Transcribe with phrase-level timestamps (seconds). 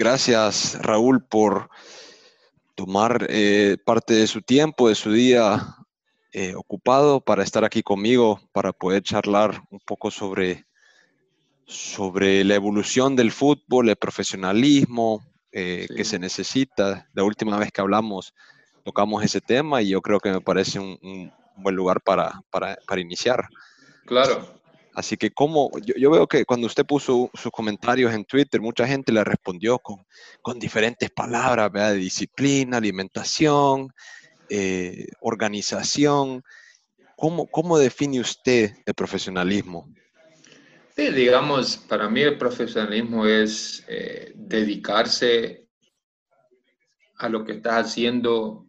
[0.00, 1.68] gracias Raúl por
[2.74, 5.76] tomar eh, parte de su tiempo, de su día
[6.32, 10.64] eh, ocupado para estar aquí conmigo, para poder charlar un poco sobre,
[11.66, 17.06] sobre la evolución del fútbol, el profesionalismo eh, que se necesita.
[17.12, 18.32] La última vez que hablamos
[18.82, 23.02] tocamos ese tema y yo creo que me parece un, buen lugar para, para, para
[23.02, 23.48] iniciar.
[24.06, 24.59] Claro,
[24.94, 29.12] Así que como yo, veo que cuando usted puso sus comentarios en Twitter, mucha gente
[29.12, 30.04] le respondió con,
[30.42, 31.94] con diferentes palabras, ¿verdad?
[31.94, 33.92] Disciplina, alimentación,
[34.48, 36.42] eh, organización.
[37.16, 39.88] ¿Cómo, ¿Cómo define usted el profesionalismo?
[40.96, 45.68] Sí, digamos, para mí el profesionalismo es eh, dedicarse
[47.16, 48.66] a lo que estás haciendo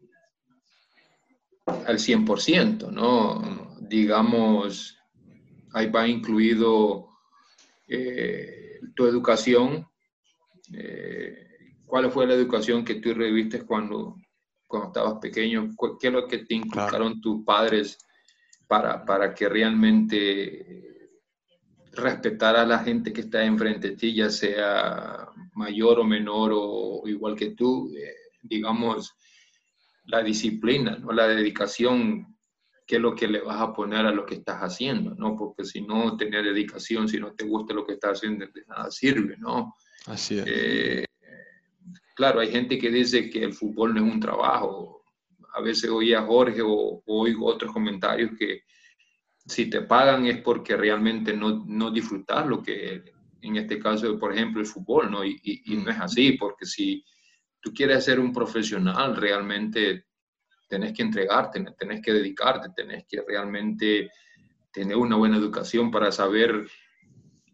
[1.66, 3.76] al 100%, ¿no?
[3.82, 5.01] Digamos,
[5.74, 7.10] ahí va incluido
[7.88, 9.88] eh, tu educación,
[10.74, 11.48] eh,
[11.86, 14.16] cuál fue la educación que tú reviste cuando,
[14.68, 15.70] cuando estabas pequeño,
[16.00, 17.98] qué es lo que te inculcaron tus padres
[18.68, 20.92] para, para que realmente
[21.94, 27.04] respetar a la gente que está enfrente de ti, ya sea mayor o menor o
[27.06, 29.14] igual que tú, eh, digamos,
[30.06, 31.12] la disciplina, ¿no?
[31.12, 32.31] la dedicación
[32.86, 35.36] qué es lo que le vas a poner a lo que estás haciendo, ¿no?
[35.36, 38.92] Porque si no tenés dedicación, si no te gusta lo que estás haciendo, de nada
[38.92, 39.76] sirve, ¿no?
[40.08, 40.46] Así es.
[40.48, 41.06] Eh,
[42.16, 45.04] claro, hay gente que dice que el fútbol no es un trabajo.
[45.54, 48.64] A veces oí a Jorge o, oigo otros comentarios que
[49.46, 53.04] si te pagan es porque realmente no, no disfrutas lo que,
[53.42, 55.26] en este caso, por ejemplo, el fútbol, ¿no?
[55.26, 56.02] Y, y no es mm.
[56.02, 57.04] así, porque si
[57.60, 60.06] tú quieres ser un profesional, realmente
[60.72, 64.10] tenés que entregarte, tenés que dedicarte, tenés que realmente
[64.72, 66.66] tener una buena educación para saber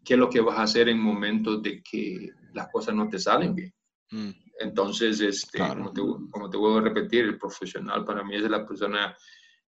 [0.04, 3.18] qué es lo que vas a hacer en momentos de que las cosas no te
[3.18, 3.74] salen bien.
[4.12, 4.30] Mm.
[4.60, 8.64] Entonces, este, como, te, como, te, vuelvo a repetir, el profesional para mí es la
[8.64, 9.16] persona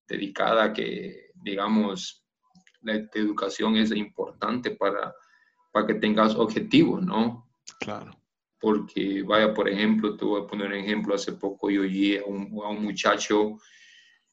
[0.06, 2.24] dedicada que, digamos,
[2.82, 5.12] la educación es importante para,
[5.72, 7.50] para que tengas objetivos, ¿no?
[7.80, 8.19] Claro
[8.60, 12.24] porque vaya, por ejemplo, te voy a poner un ejemplo, hace poco yo oí a
[12.24, 13.58] un, a un muchacho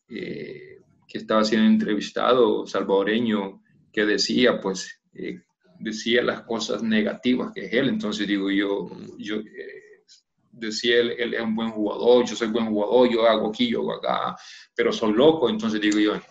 [0.09, 5.39] eh, que estaba siendo entrevistado, salvadoreño, que decía, pues, eh,
[5.79, 10.03] decía las cosas negativas que es él, entonces digo yo, yo eh,
[10.51, 13.79] decía él, él, es un buen jugador, yo soy buen jugador, yo hago aquí, yo
[13.79, 14.35] hago acá,
[14.75, 16.21] pero soy loco, entonces digo yo,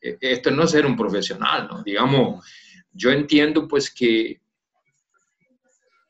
[0.00, 1.82] esto no es ser un profesional, ¿no?
[1.84, 2.44] Digamos,
[2.90, 4.40] yo entiendo pues que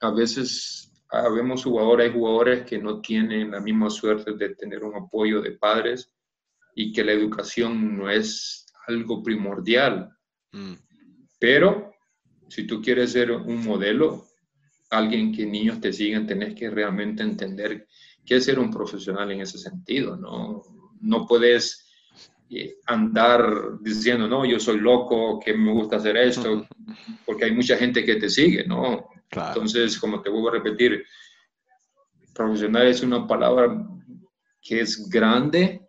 [0.01, 4.97] a veces Habemos jugadores, hay jugadores que no tienen la misma suerte de tener un
[4.97, 6.13] apoyo de padres
[6.75, 10.11] y que la educación no es algo primordial.
[10.53, 10.75] Mm.
[11.39, 11.93] Pero
[12.49, 14.27] si tú quieres ser un modelo,
[14.91, 17.87] alguien que niños te sigan, tenés que realmente entender
[18.25, 20.63] qué es ser un profesional en ese sentido, ¿no?
[21.01, 21.87] No puedes
[22.51, 26.67] eh, andar diciendo, no, yo soy loco, que me gusta hacer esto,
[27.25, 29.09] porque hay mucha gente que te sigue, ¿no?
[29.31, 31.05] Entonces, como te vuelvo a repetir,
[32.35, 33.87] profesional es una palabra
[34.61, 35.83] que es grande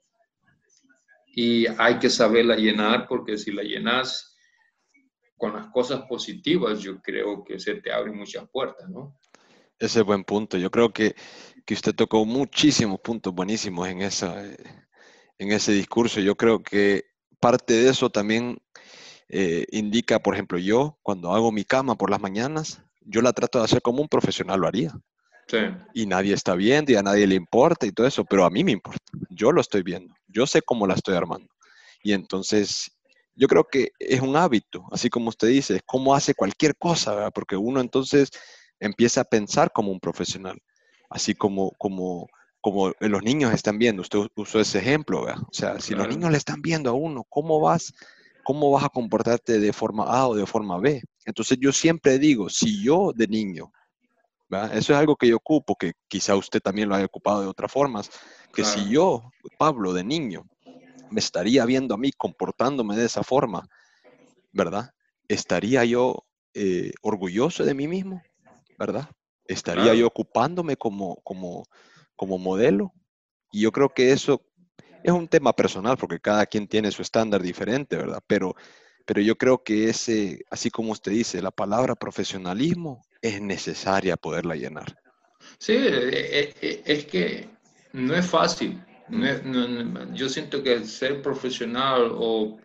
[1.28, 4.36] y hay que saberla llenar porque si la llenas
[5.38, 9.20] con las cosas positivas, yo creo que se te abren muchas puertas, ¿no?
[9.78, 10.58] Ese es buen punto.
[10.58, 11.16] Yo creo que,
[11.66, 16.20] que usted tocó muchísimos puntos buenísimos en, esa, en ese discurso.
[16.20, 17.06] Yo creo que
[17.40, 18.58] parte de eso también
[19.30, 23.60] eh, indica, por ejemplo, yo cuando hago mi cama por las mañanas, yo la trato
[23.60, 24.92] de hacer como un profesional lo haría.
[25.48, 25.58] Sí.
[25.94, 28.64] Y nadie está viendo y a nadie le importa y todo eso, pero a mí
[28.64, 29.00] me importa.
[29.30, 30.14] Yo lo estoy viendo.
[30.28, 31.48] Yo sé cómo la estoy armando.
[32.04, 32.92] Y entonces,
[33.36, 37.16] yo creo que es un hábito, así como usted dice, es como hace cualquier cosa,
[37.16, 37.32] ¿verdad?
[37.34, 38.30] Porque uno entonces
[38.80, 40.60] empieza a pensar como un profesional,
[41.10, 42.28] así como, como,
[42.60, 44.02] como los niños están viendo.
[44.02, 45.42] Usted usó ese ejemplo, ¿verdad?
[45.44, 47.94] O sea, si los niños le están viendo a uno, ¿cómo vas?
[48.44, 51.02] ¿Cómo vas a comportarte de forma A o de forma B?
[51.28, 53.74] Entonces yo siempre digo, si yo de niño,
[54.72, 57.70] eso es algo que yo ocupo, que quizá usted también lo haya ocupado de otras
[57.70, 58.10] formas,
[58.54, 60.48] que si yo, Pablo, de niño,
[61.12, 63.68] me estaría viendo a mí comportándome de esa forma,
[64.54, 64.92] ¿verdad?
[65.28, 68.22] ¿Estaría yo eh, orgulloso de mí mismo?
[68.80, 69.10] ¿Verdad?
[69.44, 71.66] ¿Estaría yo ocupándome como, como,
[72.16, 72.94] como modelo?
[73.52, 74.46] Y yo creo que eso
[75.04, 78.22] es un tema personal porque cada quien tiene su estándar diferente, ¿verdad?
[78.28, 78.56] Pero
[79.08, 84.56] pero yo creo que ese, así como usted dice, la palabra profesionalismo es necesaria poderla
[84.58, 84.98] llenar.
[85.58, 87.50] Sí, e, e, es que
[87.94, 88.84] no es fácil.
[90.14, 92.58] yo siento que ser profesional o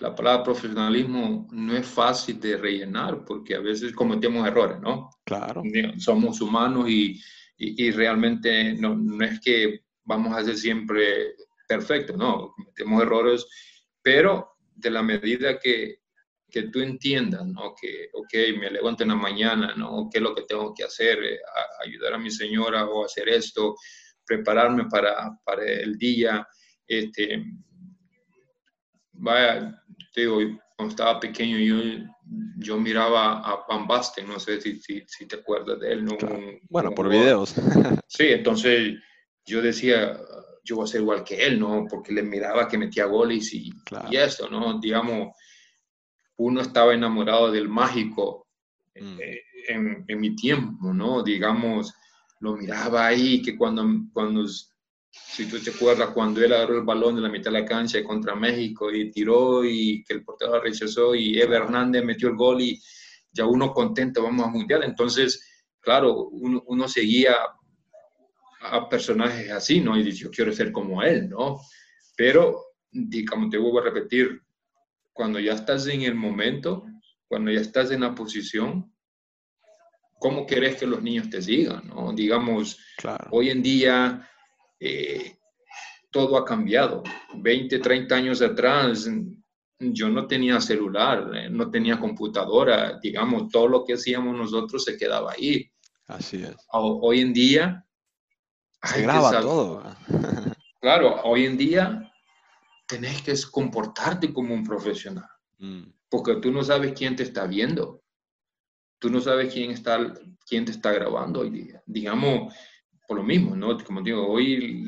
[0.00, 5.10] la palabra profesionalismo no es fácil de rellenar porque a veces cometemos errores, ¿no?
[5.24, 5.62] Claro.
[5.98, 7.22] Somos humanos y,
[7.56, 11.36] y, realmente no, no, es que vamos a ser siempre
[11.68, 13.46] perfectos, no, cometemos errores,
[14.02, 16.00] pero de la medida que,
[16.50, 17.74] que tú entiendas, ¿no?
[17.80, 20.08] Que, ok, me levanto en la mañana, ¿no?
[20.10, 21.22] ¿Qué es lo que tengo que hacer?
[21.22, 21.38] Eh,
[21.84, 23.74] ayudar a mi señora o hacer esto,
[24.24, 26.46] prepararme para, para el día,
[26.86, 27.44] este,
[29.12, 29.82] vaya,
[30.12, 30.38] te digo,
[30.76, 32.04] cuando estaba pequeño yo,
[32.58, 36.04] yo miraba a Van Basten, no sé si, si, te acuerdas de él.
[36.04, 36.16] ¿no?
[36.68, 37.54] bueno, por videos.
[38.08, 38.94] sí, entonces
[39.46, 40.18] yo decía,
[40.66, 41.86] yo voy a ser igual que él, ¿no?
[41.88, 43.72] Porque le miraba que metía goles y,
[44.10, 44.78] y eso, ¿no?
[44.80, 45.34] Digamos,
[46.38, 48.48] uno estaba enamorado del mágico
[48.94, 49.18] mm.
[49.20, 51.22] eh, en, en, mi tiempo, ¿no?
[51.22, 51.94] Digamos,
[52.40, 57.14] lo miraba ahí, que cuando, cuando si tú te acuerdas, cuando él agarró el balón
[57.14, 61.14] de la mitad de la cancha contra México y tiró y que el portero rechazó
[61.14, 62.82] y Eva Hernández metió el gol y
[63.32, 64.82] ya uno contento, vamos a mundial.
[64.82, 65.42] Entonces,
[65.80, 67.36] claro, uno, uno seguía
[68.60, 69.96] a personajes así, ¿no?
[69.98, 71.60] Y dice, yo quiero ser como él, ¿no?
[72.16, 72.62] Pero,
[73.28, 74.42] como te vuelvo a repetir,
[75.12, 76.86] cuando ya estás en el momento,
[77.28, 78.92] cuando ya estás en la posición,
[80.18, 82.12] ¿cómo querés que los niños te sigan, ¿no?
[82.12, 82.78] Digamos,
[83.30, 84.28] hoy en día
[84.80, 85.36] eh,
[86.10, 87.02] todo ha cambiado.
[87.34, 89.08] 20, 30 años atrás
[89.78, 94.96] yo no tenía celular, eh, no tenía computadora, digamos, todo lo que hacíamos nosotros se
[94.96, 95.70] quedaba ahí.
[96.06, 96.56] Así es.
[96.72, 97.85] Hoy en día...
[98.86, 99.82] Se graba todo.
[100.80, 102.12] claro, hoy en día
[102.86, 105.28] tenés que comportarte como un profesional,
[105.58, 105.82] mm.
[106.08, 108.02] porque tú no sabes quién te está viendo,
[108.98, 110.14] tú no sabes quién, está,
[110.48, 111.82] quién te está grabando hoy día.
[111.86, 112.54] Digamos,
[113.06, 113.76] por lo mismo, ¿no?
[113.84, 114.84] Como digo, hoy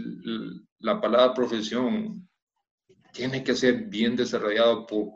[0.79, 2.29] la palabra profesión
[3.13, 5.09] tiene que ser bien desarrollado por,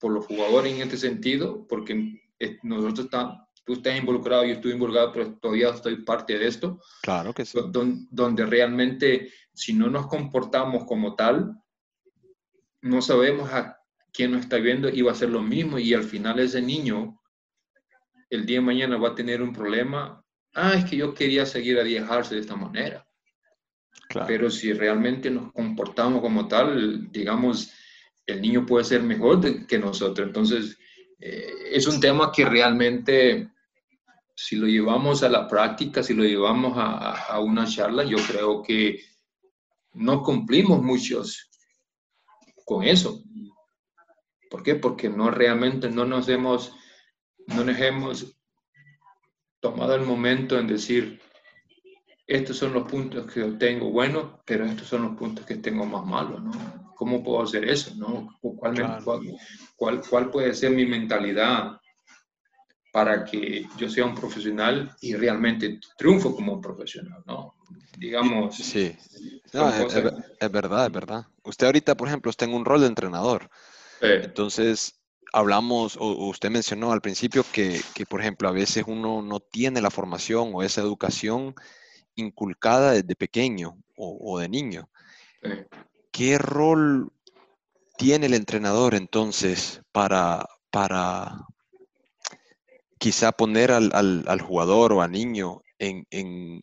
[0.00, 2.20] por los jugadores en este sentido, porque
[2.62, 6.80] nosotros estamos, tú estás involucrado, yo estoy involucrado, pero todavía estoy parte de esto.
[7.02, 7.58] Claro que sí.
[7.68, 11.60] Donde, donde realmente, si no nos comportamos como tal,
[12.80, 13.78] no sabemos a
[14.12, 17.20] quién nos está viendo y va a ser lo mismo y al final ese niño
[18.30, 20.24] el día de mañana va a tener un problema
[20.56, 23.06] ah, es que yo quería seguir a viajarse de esta manera.
[24.26, 27.72] Pero si realmente nos comportamos como tal, digamos,
[28.24, 30.26] el niño puede ser mejor que nosotros.
[30.26, 30.78] Entonces,
[31.18, 33.50] eh, es un tema que realmente,
[34.36, 39.02] si lo llevamos a la práctica, si lo llevamos a, una charla, yo creo que
[39.94, 41.50] no cumplimos muchos
[42.66, 43.22] con eso.
[44.50, 44.74] ¿Por qué?
[44.74, 46.72] Porque no realmente no nos hemos,
[47.46, 48.36] no nos hemos
[49.58, 51.18] tomado el momento en decir,
[52.26, 56.04] estos son los puntos que tengo buenos, pero estos son los puntos que tengo más
[56.04, 56.92] malos, ¿no?
[56.94, 58.36] ¿Cómo puedo hacer eso, no?
[58.40, 59.02] ¿Cuál,
[59.76, 61.80] cuál, cuál, puede ser mi mentalidad
[62.96, 67.54] para que yo sea un profesional y realmente triunfo como un profesional, ¿no?
[67.98, 68.56] Digamos.
[68.56, 68.96] Sí,
[69.52, 69.52] es,
[70.50, 71.26] verdad, es verdad.
[71.44, 73.50] Usted ahorita, por ejemplo, está en un rol de entrenador.
[74.00, 74.98] Entonces,
[75.30, 79.90] hablamos, o usted mencionó al principio que, por ejemplo, a veces uno no tiene la
[79.90, 81.54] formación o esa educación
[82.14, 84.88] inculcada desde pequeño o, de niño.
[86.10, 87.12] ¿Qué rol
[87.98, 91.44] tiene el entrenador entonces para, para
[92.98, 96.62] quizá poner al, jugador o al niño en, en,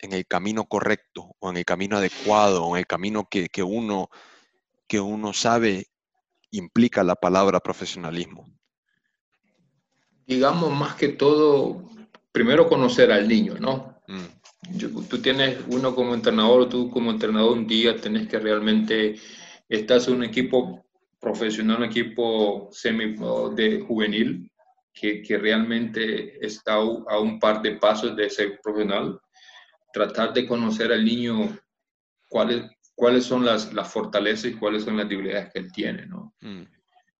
[0.00, 4.08] el camino correcto o en el camino adecuado o en el camino que, que, uno,
[4.88, 5.90] que uno sabe
[6.50, 8.48] implica la palabra profesionalismo?
[10.26, 11.84] Digamos más que todo,
[12.32, 13.96] primero conocer al niño, ¿no?
[14.06, 15.06] Mm.
[15.08, 19.16] tú tienes uno como entrenador, tú como entrenador un día tenés que realmente,
[19.68, 20.84] estás en un equipo
[21.20, 23.16] profesional, un equipo semi
[23.54, 24.50] de juvenil,
[24.92, 29.20] que, que, realmente está a un par de pasos de ser profesional,
[29.92, 31.56] tratar de conocer al niño
[32.28, 32.62] cuál es,
[32.94, 36.34] cuáles son las, las, fortalezas y cuáles son las debilidades que él tiene, ¿no?
[36.40, 36.62] Mm.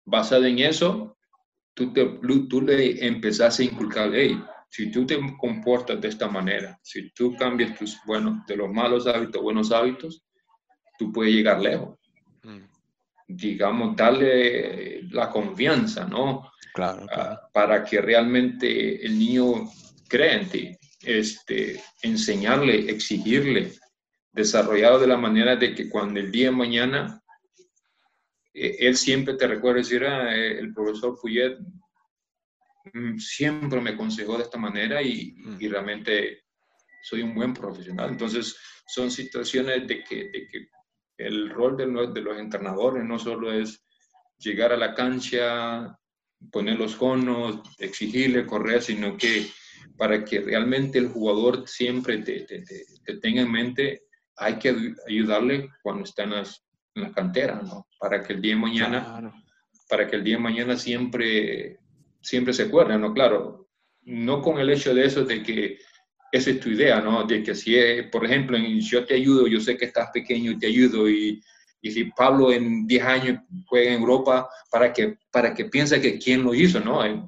[0.04, 1.16] Basado en eso,
[1.74, 2.04] tú, te,
[2.48, 7.34] tú le empezás a inculcar, hey, si tú te comportas de esta manera, si tú
[7.34, 10.22] cambias tus, bueno, de los malos hábitos, buenos hábitos,
[10.98, 11.98] tú puedes llegar lejos.
[12.42, 12.60] Mm.
[13.26, 16.49] Digamos, darle la confianza, ¿no?
[16.72, 19.70] Claro, ah, para que realmente el niño
[20.08, 20.76] crea en ti.
[21.02, 23.72] Este, enseñarle, exigirle,
[24.32, 27.22] desarrollado de la manera de que cuando el día de mañana
[28.52, 31.56] eh, él siempre te recuerda decir, ah, eh, el profesor Fuyet
[32.92, 35.70] mm, siempre me aconsejó de esta manera y, y, mm.
[35.70, 36.44] realmente
[37.02, 38.10] soy un buen profesional.
[38.10, 40.68] Entonces, son situaciones de que, de que
[41.16, 43.82] el rol de los, de los entrenadores no solo es
[44.38, 45.96] llegar a la cancha,
[46.50, 49.46] poner los conos, exigirle correr, sino que
[49.96, 52.46] para que realmente el jugador siempre te,
[53.20, 54.02] tenga en mente,
[54.36, 57.86] hay que ayudarle cuando está en, las, la cantera, ¿no?
[57.98, 59.32] Para que el día de mañana,
[59.88, 61.78] para que el día de mañana siempre,
[62.22, 63.12] siempre se acuerde, ¿no?
[63.12, 63.68] Claro,
[64.02, 65.78] no con el hecho de eso de que
[66.32, 67.24] esa es tu idea, ¿no?
[67.24, 67.76] De que si,
[68.10, 71.42] por ejemplo, yo te ayudo, yo sé que estás pequeño y te ayudo y,
[71.82, 76.18] y si Pablo en 10 años juega en Europa, para que, para que piense que
[76.18, 77.04] quién lo hizo, ¿no?
[77.04, 77.22] El,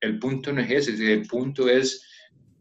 [0.00, 2.06] el punto no es ese, el punto es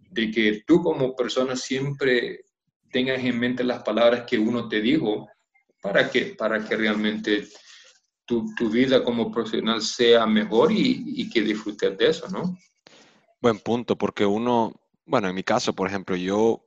[0.10, 2.46] de que tú como persona siempre
[2.92, 5.28] tengas en mente las palabras que uno te dijo
[5.82, 7.48] para que, para que realmente
[8.26, 12.58] tu, tu vida como profesional sea mejor y, y que disfrutes de eso, ¿no?
[13.42, 14.72] Buen punto, porque uno,
[15.06, 16.66] bueno, en mi caso, por ejemplo, yo,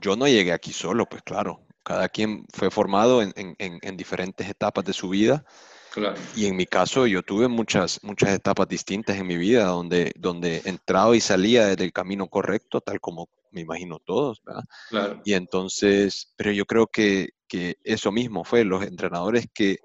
[0.00, 4.48] yo no llegué aquí solo, pues claro, cada quien fue formado en, en, en diferentes
[4.48, 5.44] etapas de su vida.
[5.92, 6.16] Claro.
[6.34, 10.62] Y en mi caso, yo tuve muchas, muchas etapas distintas en mi vida, donde, donde
[10.64, 14.64] entraba y salía del camino correcto, tal como me imagino todos, ¿verdad?
[14.88, 15.20] Claro.
[15.24, 19.78] Y entonces, pero yo creo que, que eso mismo fue, los entrenadores que,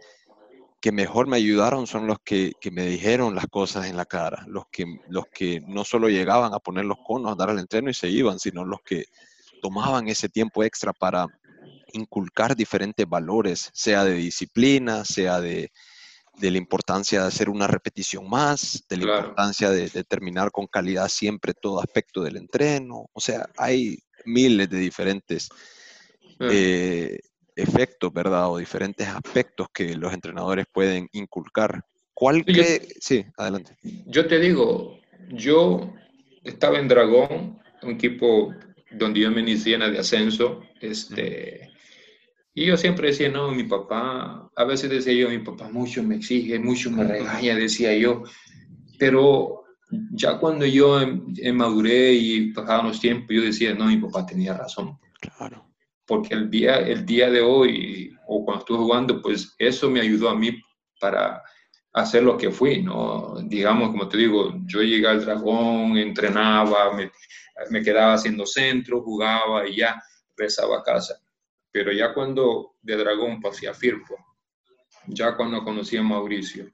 [0.80, 4.46] que mejor me ayudaron son los que, que, me dijeron las cosas en la cara,
[4.48, 7.90] los que, los que no solo llegaban a poner los conos, a dar el entreno
[7.90, 9.06] y se iban, sino los que
[9.62, 11.28] tomaban ese tiempo extra para
[11.94, 15.72] inculcar diferentes valores, sea de disciplina, sea de,
[16.38, 21.08] de la importancia de hacer una repetición más, de la importancia de, terminar con calidad
[21.08, 23.10] siempre todo aspecto del entreno.
[23.12, 25.50] O sea, hay miles de diferentes
[26.40, 27.18] eh,
[27.56, 28.52] efectos, ¿verdad?
[28.52, 31.84] O diferentes aspectos que los entrenadores pueden inculcar.
[32.14, 32.88] ¿Cuál cree?
[33.00, 33.76] sí, adelante.
[34.06, 35.94] Yo te digo, yo
[36.44, 38.54] estaba en Dragón, un equipo
[38.92, 41.72] donde yo me inicié en de ascenso, este,
[42.58, 46.16] y yo siempre decía, no, mi papá, a veces decía yo, mi papá mucho me
[46.16, 48.24] exige, mucho me regaña, decía yo,
[48.98, 49.66] pero
[50.12, 50.98] ya cuando yo
[51.54, 54.98] maduré y pasaban los tiempos, yo decía, no, mi papá tenía razón.
[55.22, 55.68] Claro.
[56.08, 60.28] Porque el día, el día de hoy, o cuando estuve jugando, pues eso me ayudó
[60.30, 60.60] a mí
[61.00, 61.44] para
[61.94, 63.36] hacer lo que fui, ¿no?
[63.44, 67.12] Digamos, como te digo, yo llegué al dragón, entrenaba, me,
[67.70, 70.02] me quedaba haciendo centro, jugaba y ya
[70.36, 71.22] regresaba a casa
[71.72, 74.16] pero ya cuando de Dragón pasé a Firpo,
[75.08, 76.72] ya cuando conocí a Mauricio,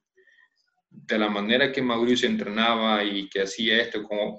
[0.90, 4.38] de la manera que Mauricio entrenaba y que hacía esto con,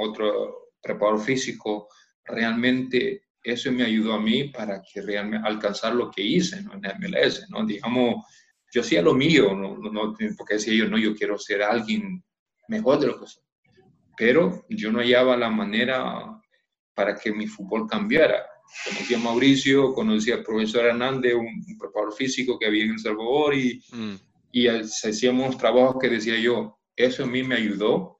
[0.00, 1.88] otro preparador físico,
[2.24, 6.74] realmente eso me ayudó a mí para que realmente alcanzar lo que hice ¿no?
[6.74, 7.64] en MLS, ¿no?
[7.64, 8.24] Digamos,
[8.72, 12.22] yo hacía lo mío, no, porque decía yo, no, yo quiero ser alguien
[12.68, 13.42] mejor de lo que soy.
[14.16, 16.40] Pero yo no hallaba la manera
[16.94, 18.46] para que mi fútbol cambiara.
[18.84, 23.54] Conocí a Mauricio, conocí al profesor Hernández, un, preparador físico que había en El Salvador
[23.54, 24.14] y, mm.
[24.52, 28.18] y hacíamos trabajos que decía yo, eso a mí me ayudó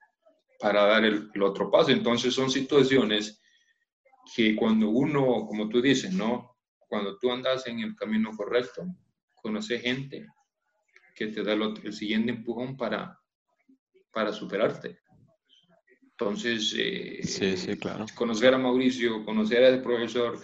[0.58, 1.90] para dar el, otro paso.
[1.90, 3.40] Entonces son situaciones
[4.34, 6.56] que cuando uno, como tú dices, ¿no?
[6.88, 8.86] Cuando tú andas en el camino correcto,
[9.34, 10.26] conoces gente
[11.14, 13.18] que te da el, el siguiente empujón para,
[14.12, 15.03] para superarte.
[16.16, 17.76] Entonces, eh,
[18.14, 20.40] conocer a Mauricio, conocer al profesor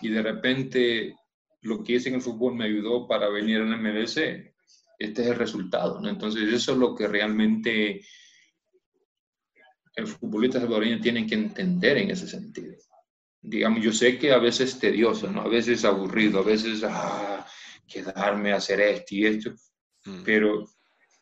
[0.00, 1.14] y de repente
[1.60, 4.52] lo que hice en el fútbol me ayudó para venir a la MLS, este
[4.98, 6.00] es el resultado.
[6.00, 6.08] ¿no?
[6.08, 8.00] Entonces, eso es lo que realmente
[9.94, 12.74] el futbolista salvadoreño tiene que entender en ese sentido.
[13.40, 15.42] Digamos, yo sé que a veces es tedioso, ¿no?
[15.42, 17.46] a veces aburrido, a veces ah,
[17.86, 19.52] quedarme a hacer esto y esto,
[20.04, 20.24] mm.
[20.24, 20.68] pero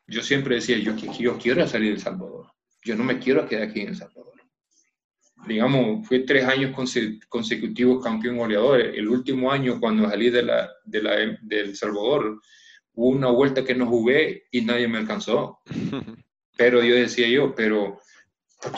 [0.06, 2.50] yo siempre decía, yo, yo quiero salir de El Salvador
[2.84, 4.40] yo no me quiero quedar aquí en El Salvador.
[5.46, 6.74] Digamos, fue tres años
[7.28, 8.80] consecutivos campeón goleador.
[8.80, 12.40] El último año, cuando salí de la, de la, del Salvador,
[12.92, 15.60] hubo una vuelta que no jugué y nadie me alcanzó.
[16.56, 17.98] Pero yo decía yo, pero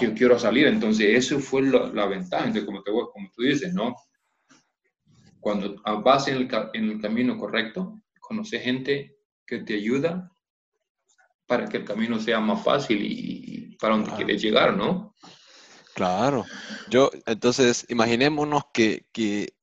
[0.01, 0.69] yo quiero salir.
[0.69, 2.45] Entonces, eso fue la, ventaja.
[2.45, 3.97] Entonces, como, te, como tú dices, ¿no?
[5.41, 10.31] Cuando vas en el, en el camino correcto, conoces gente que te ayuda
[11.47, 15.15] para que el camino sea más fácil y, para donde quieres llegar, ¿no?
[15.95, 16.47] Claro.
[16.89, 19.55] Yo, entonces, imaginémonos que, que,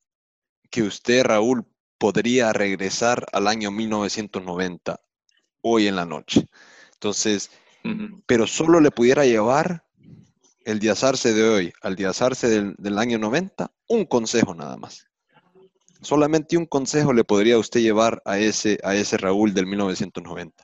[0.69, 1.65] que usted, Raúl,
[1.97, 4.99] podría regresar al año 1990,
[5.61, 6.47] hoy en la noche.
[6.93, 7.51] Entonces,
[8.25, 9.85] pero solo le pudiera llevar
[10.65, 15.07] el diazarse de hoy al diazarse del, del, año 90, un consejo nada más.
[16.01, 20.63] Solamente un consejo le podría usted llevar a ese, a ese Raúl del 1990.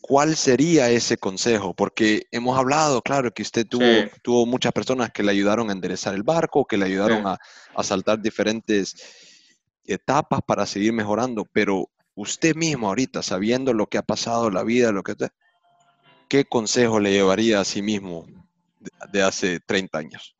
[0.00, 1.74] ¿Cuál sería ese consejo?
[1.74, 3.84] Porque hemos hablado, claro, que usted tuvo,
[4.22, 7.38] tuvo muchas personas que le ayudaron a enderezar el barco, que le ayudaron a,
[7.74, 8.94] a, saltar diferentes
[9.84, 14.92] etapas para seguir mejorando, pero usted mismo ahorita, sabiendo lo que ha pasado, la vida,
[14.92, 15.14] lo que
[16.28, 18.26] ¿qué consejo le llevaría a sí mismo
[19.12, 20.36] de hace 30 años.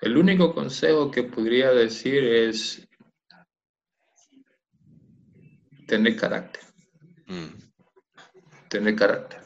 [0.00, 2.88] El único consejo que podría decir es
[5.86, 6.62] tener carácter.
[7.26, 7.61] Mm.
[8.72, 9.38] Tener carácter.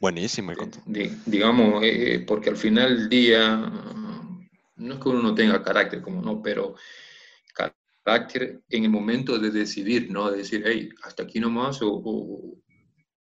[0.00, 0.52] Buenísimo.
[1.26, 3.54] digamos, eh, eh, porque al final del día,
[4.76, 6.74] no es que uno no tenga carácter, como no, pero
[7.52, 10.30] carácter en el momento de decidir, ¿no?
[10.30, 12.00] De decir, hey, hasta aquí nomás, o,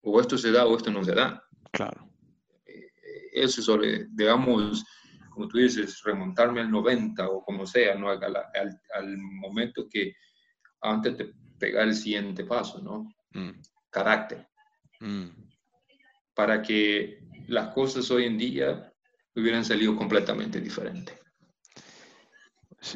[0.02, 1.42] o, esto se da o esto no se da.
[1.72, 2.10] Claro.
[2.66, 2.92] Eh,
[3.32, 4.84] eso es, digamos,
[5.30, 8.10] como tú dices, remontarme al 90 o como sea, ¿no?
[8.10, 8.36] Al,
[8.94, 10.18] al, momento que
[10.82, 13.08] antes de pegar el siguiente paso, ¿no?
[13.32, 13.62] Mm.
[13.90, 14.46] Carácter.
[15.00, 15.30] Mm.
[16.34, 18.92] Para que las cosas hoy en día
[19.36, 21.16] hubieran salido completamente diferentes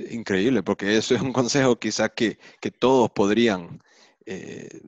[0.10, 3.82] increíble, porque eso es un consejo quizá que, que todos podrían.
[4.26, 4.82] Eh,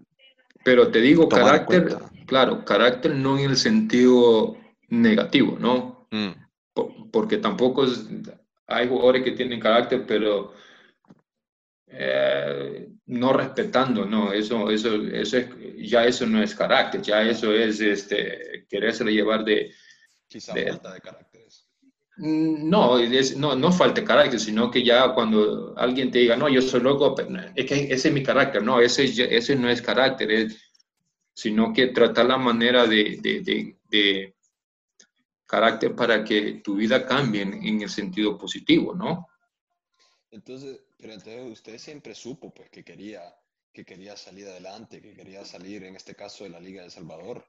[0.63, 4.58] Pero te digo, carácter, claro, carácter no en el sentido
[4.89, 6.08] negativo, ¿no?
[6.12, 6.32] Mm.
[7.10, 7.86] porque tampoco
[8.68, 10.53] hay jugadores que tienen carácter, pero
[11.88, 17.53] eh, no respetando, no, eso, eso, eso es, ya eso no es carácter, ya eso
[17.53, 19.74] es este, quererse llevar de...
[20.27, 21.32] Quizá falta de carácter.
[22.18, 23.00] Mm, no,
[23.38, 27.15] no, no falta carácter, sino que ya cuando alguien te diga, no, yo soy loco,
[27.56, 30.50] es que ese es mi carácter, no, ese, ese no es carácter,
[31.34, 34.36] sino que tratar la manera de, de, de,
[35.46, 39.27] carácter para que tu vida cambie en, el sentido positivo, ¿no?
[40.30, 43.22] Entonces, pero entonces usted siempre supo pues que quería,
[43.74, 46.91] que quería salir adelante, que quería salir, en este caso, de la Liga de El
[46.91, 47.43] Salvador.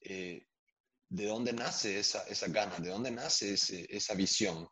[0.00, 0.46] Eh,
[1.08, 2.78] ¿De dónde nace esa, esa gana?
[2.78, 4.68] ¿De dónde nace esa visión?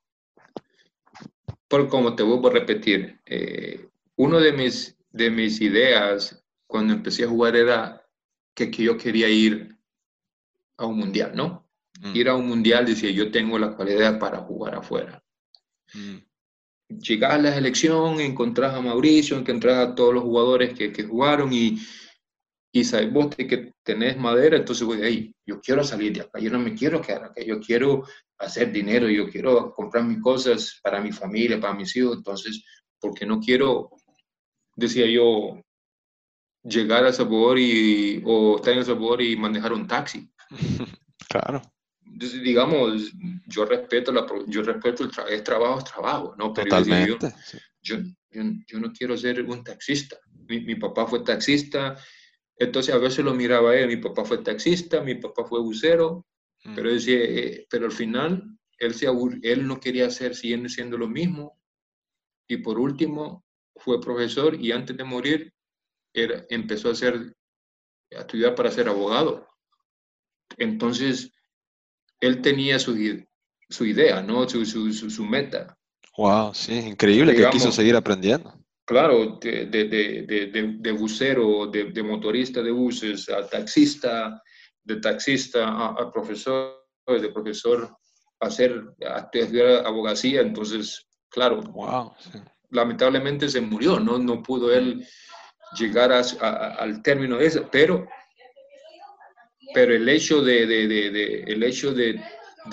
[1.68, 7.24] Por como te vuelvo a repetir, eh, uno de mis, de mis ideas cuando empecé
[7.24, 8.06] a jugar era
[8.54, 9.76] que, que yo quería ir
[10.76, 11.66] a un mundial, ¿no?
[12.00, 12.16] Mm.
[12.16, 15.22] Ir a un mundial, decía, yo tengo la cualidad para jugar afuera.
[15.94, 16.18] Mm.
[16.88, 21.52] Llegar a la selección, encontrar a Mauricio, encontrar a todos los jugadores que, que jugaron
[21.52, 21.78] y,
[22.72, 26.50] y sabes vos que tenés madera, entonces voy, ahí yo quiero salir de acá, yo
[26.50, 28.04] no me quiero quedar acá, yo quiero
[28.38, 32.62] hacer dinero, yo quiero comprar mis cosas para mi familia, para mis hijos, entonces,
[33.00, 33.90] porque no quiero,
[34.74, 35.62] decía yo,
[36.64, 40.30] llegar a Sabor y, o estar en Sabor y manejar un taxi.
[41.28, 41.60] Claro.
[42.18, 43.12] Digamos,
[43.46, 46.52] yo respeto, la, yo respeto el trabajo, es trabajo, es trabajo, ¿no?
[46.52, 47.34] Pero Totalmente.
[47.82, 47.96] Yo,
[48.30, 50.16] yo, yo, no quiero ser un taxista.
[50.48, 51.96] Mi, mi papá fue taxista,
[52.58, 56.26] entonces a veces lo miraba él, mi papá fue taxista, mi papá fue bucero,
[56.74, 59.06] pero, decía, eh, pero al final él, se
[59.42, 61.60] él no quería hacer, siguiendo siendo lo mismo.
[62.48, 63.44] Y por último
[63.76, 65.52] fue profesor y antes de morir
[66.12, 67.36] era, empezó a, hacer,
[68.12, 69.46] a estudiar para ser abogado.
[70.56, 71.32] Entonces
[72.20, 72.96] él tenía su,
[73.68, 74.48] su idea, ¿no?
[74.48, 75.76] Su, su, su, meta.
[76.16, 78.54] Wow, sí, increíble que quiso seguir aprendiendo
[78.86, 84.40] claro, de, de, de, de bucero, de, motorista de buses, a taxista,
[84.82, 87.94] de taxista a, profesor, de profesor
[88.40, 92.12] a hacer, a estudiar abogacía, entonces, claro, wow,
[92.70, 94.18] lamentablemente se murió, ¿no?
[94.18, 95.04] No pudo él
[95.76, 98.06] llegar a, al término de eso, pero,
[99.76, 100.62] pero el hecho de,
[101.46, 102.18] el hecho de,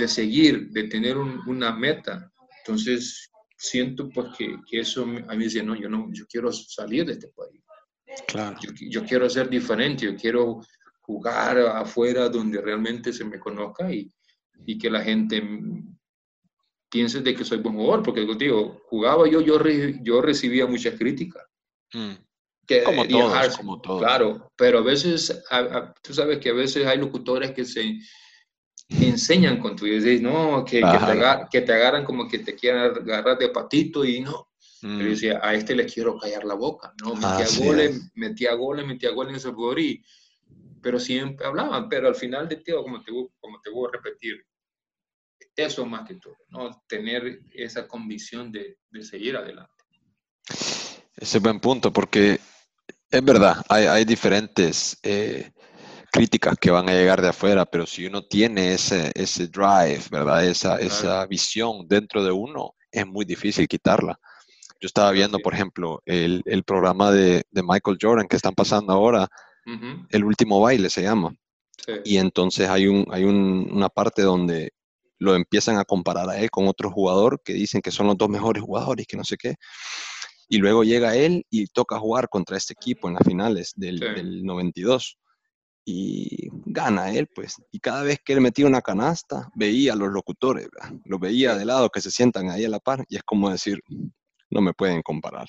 [0.08, 5.76] seguir, de tener una meta, entonces siento pues que, que, eso a mí dice, no,
[5.76, 7.62] yo no, yo quiero salir de este país.
[8.26, 8.58] Claro.
[8.90, 10.62] Yo, quiero ser diferente, yo quiero
[11.02, 14.10] jugar afuera donde realmente se me conozca y,
[14.66, 15.44] y que la gente
[16.90, 19.62] piense de que soy buen jugador, porque digo, jugaba yo, yo,
[20.02, 21.44] yo recibía muchas críticas.
[21.94, 22.14] Mm.
[22.66, 24.02] Que como, todos, como todos.
[24.02, 25.44] Claro, pero a veces,
[26.02, 28.00] tú sabes que a veces hay locutores que se
[28.90, 30.82] enseñan con tu dices, no, que,
[31.52, 34.50] que, te agarran como que te quieran agarrar de patito y no.
[34.82, 35.00] Mm.
[35.00, 37.16] decía, a este le quiero callar la boca, ¿no?
[37.16, 40.04] Metía goles, metía goles, metía goles en ese jugador y,
[40.82, 44.46] pero siempre hablaban, pero al final de todo, como te, como te voy a repetir,
[45.56, 46.84] eso más que todo, ¿no?
[46.88, 49.72] Tener esa convicción de, de seguir adelante.
[51.16, 52.40] Ese es buen punto, porque
[53.14, 55.52] es verdad, hay, hay diferentes eh,
[56.12, 60.44] críticas que van a llegar de afuera, pero si uno tiene ese, ese drive, ¿verdad?
[60.44, 64.20] Esa, esa visión dentro de uno, es muy difícil quitarla.
[64.82, 68.94] Yo estaba viendo, por ejemplo, el, el programa de, de, Michael Jordan que están pasando
[68.94, 69.28] ahora,
[70.10, 71.36] El último baile se llama.
[72.04, 74.72] Y entonces hay, un, hay un, una parte donde
[75.20, 78.30] lo empiezan a comparar a él con otro jugador que dicen que son los dos
[78.30, 79.56] mejores jugadores, que no sé qué.
[80.50, 84.44] Y luego llega él y toca jugar contra este equipo en las finales del, del
[84.44, 85.18] 92
[85.86, 87.62] y gana él, pues.
[87.72, 90.68] Y cada vez que él metía una canasta, veía a los locutores,
[91.06, 93.80] los veía de lado que se sientan ahí a la par y es como decir,
[94.50, 95.48] no me pueden comparar.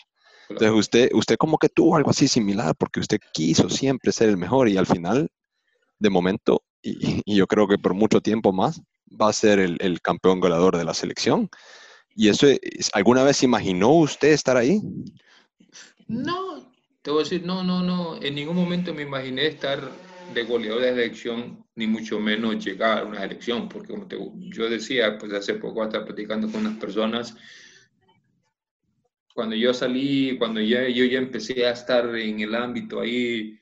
[0.48, 4.36] Entonces usted, usted como que tuvo algo así similar porque usted quiso siempre ser el
[4.36, 5.30] mejor y al final,
[5.98, 10.00] de momento, y, yo creo que por mucho tiempo más, va a ser el, el
[10.00, 11.48] campeón goleador de la selección.
[12.16, 12.46] ¿Y eso,
[12.92, 14.80] alguna vez imaginó usted estar ahí?
[16.06, 16.72] No,
[17.02, 19.92] te voy a decir, no, no, no, en ningún momento me imaginé estar
[20.28, 24.16] de goleador de elección, ni mucho menos llegar a una elección, porque como te,
[24.50, 27.36] yo decía, pues hace poco estaba platicando con unas personas,
[29.34, 33.58] cuando yo salí, cuando ya, yo ya empecé a estar en el ámbito ahí,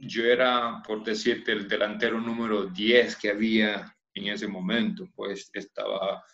[0.00, 6.24] yo era, por decirte, el delantero número 10 que había en ese momento, pues estaba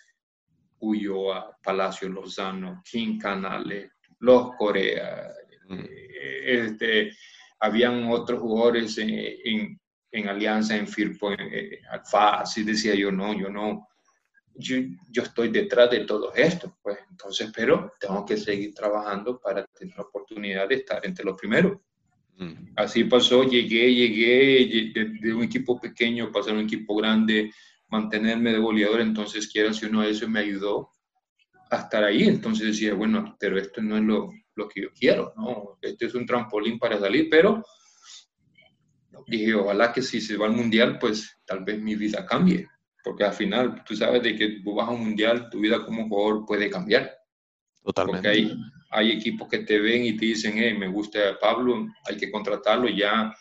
[0.83, 5.31] Ulloa, Palacio Lozano, King Canales, Los Corea,
[5.71, 7.13] eh, este,
[7.61, 9.79] habían otros jugadores en,
[10.11, 11.39] en, Alianza, en Firpo, en,
[11.91, 13.89] Alfa, así decía yo, no, yo no,
[14.55, 14.77] yo,
[15.09, 19.97] yo, estoy detrás de todo esto, pues entonces, pero tengo que seguir trabajando para tener
[19.97, 21.79] la oportunidad de estar entre los primeros.
[22.37, 22.73] Mm.
[22.77, 27.53] Así pasó, llegué, llegué de, un equipo pequeño, pasar a un equipo grande,
[27.93, 30.89] mantenerme de goleador, entonces quiera si uno de eso me ayudó
[31.71, 35.35] a estar ahí, entonces decía, bueno, pero esto no es lo, lo que yo quiero,
[35.37, 35.79] ¿no?
[35.83, 37.63] Este es un trampolín para salir, pero
[39.27, 42.67] dije, ojalá que si se va al mundial, pues tal vez mi vida cambie,
[43.05, 46.47] porque al final tú sabes de que vas a un mundial, tu vida como jugador
[46.47, 47.13] puede cambiar.
[47.85, 48.27] Totalmente.
[48.27, 48.57] Porque hay,
[48.91, 52.89] hay equipos que te ven y te dicen, hey, me gusta Pablo, hay que contratarlo,
[52.89, 53.37] ya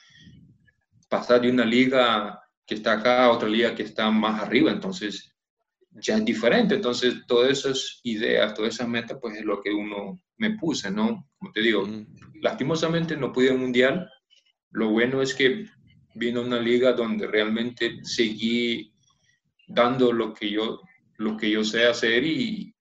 [1.08, 5.32] pasar de una liga que está acá otra liga que está más arriba, entonces
[5.92, 6.76] ya es diferente.
[6.76, 11.28] Entonces, todas esas ideas, todas esas metas, pues es lo que uno me puse, ¿no?
[11.38, 11.88] Como te digo,
[12.42, 14.10] lastimosamente no pude mundial.
[14.72, 15.66] Lo bueno es que
[16.16, 18.94] vino una liga donde realmente seguí
[19.68, 20.82] dando lo que yo,
[21.18, 22.74] lo que yo sé hacer y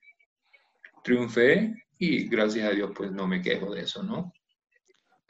[1.05, 4.33] triunfé y gracias a Dios pues no me quejo de eso, ¿no?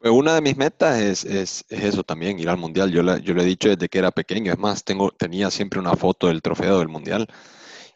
[0.01, 2.91] Pues una de mis metas es, es, es, eso también, ir al mundial.
[2.91, 4.51] Yo, yo lo he dicho desde que era pequeño.
[4.51, 7.27] Es más, tengo, tenía siempre una foto del trofeo del mundial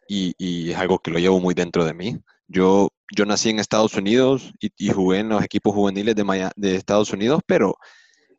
[0.07, 2.17] y, es algo que lo llevo muy dentro de mí.
[2.47, 7.11] Yo, yo nací en Estados Unidos y, jugué en los equipos juveniles de, de Estados
[7.11, 7.75] Unidos, pero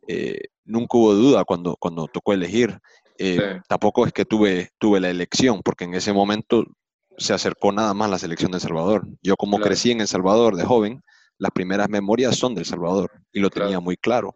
[0.06, 2.78] eh, nunca hubo duda cuando, cuando tocó elegir.
[3.18, 6.64] Eh, tampoco es que tuve, tuve la elección, porque en ese momento
[7.18, 9.08] se acercó nada más la selección de El Salvador.
[9.22, 11.02] Yo como crecí en El Salvador de joven,
[11.38, 14.34] las primeras memorias son del Salvador y lo tenía muy claro.